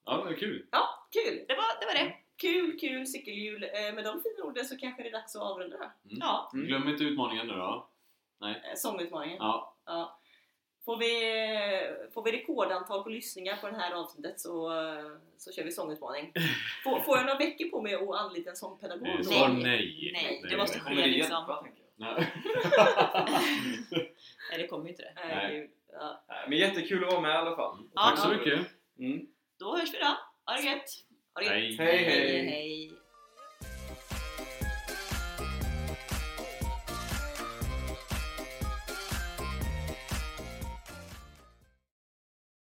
[0.07, 0.17] Ja.
[0.17, 0.65] Ja, men kul.
[0.71, 1.45] Ja, kul!
[1.47, 1.85] Det var det.
[1.85, 2.13] Var det.
[2.37, 3.63] Kul, kul cykelhjul.
[3.63, 5.75] Eh, Med de fina orden så kanske det är dags att avrunda.
[5.77, 5.91] Mm.
[6.05, 6.51] Ja.
[6.53, 6.67] Mm.
[6.67, 7.87] Glöm inte utmaningen nu då.
[8.43, 9.37] Eh, Sångutmaningen.
[9.39, 9.75] Ja.
[9.85, 10.19] Ja.
[10.85, 11.09] Får, vi,
[12.13, 14.71] får vi rekordantal på lyssningar på det här avsnittet så,
[15.37, 16.33] så kör vi sångutmaning.
[16.83, 19.07] Får, får jag några veckor på mig att anlita en sångpedagog?
[19.07, 19.63] Eh, Nej.
[19.63, 20.11] nej.
[20.13, 21.31] Nej, det måste ske det liksom.
[21.31, 21.65] hjälpa?
[21.95, 22.27] Nej.
[24.49, 25.11] Nej det kommer ju inte det.
[25.15, 25.71] Nej, Nej.
[25.93, 26.23] Ja.
[26.27, 27.77] Nej, Men jättekul att vara med i alla fall.
[27.95, 28.01] Ja.
[28.01, 28.59] Tack så mycket.
[28.99, 29.27] Mm.
[29.59, 30.17] Då hörs vi då.
[30.45, 30.89] Ha det gött!
[31.33, 31.53] Ha det gött.
[31.53, 31.77] Hej.
[31.77, 32.47] Hej, hej.
[32.49, 32.76] hej.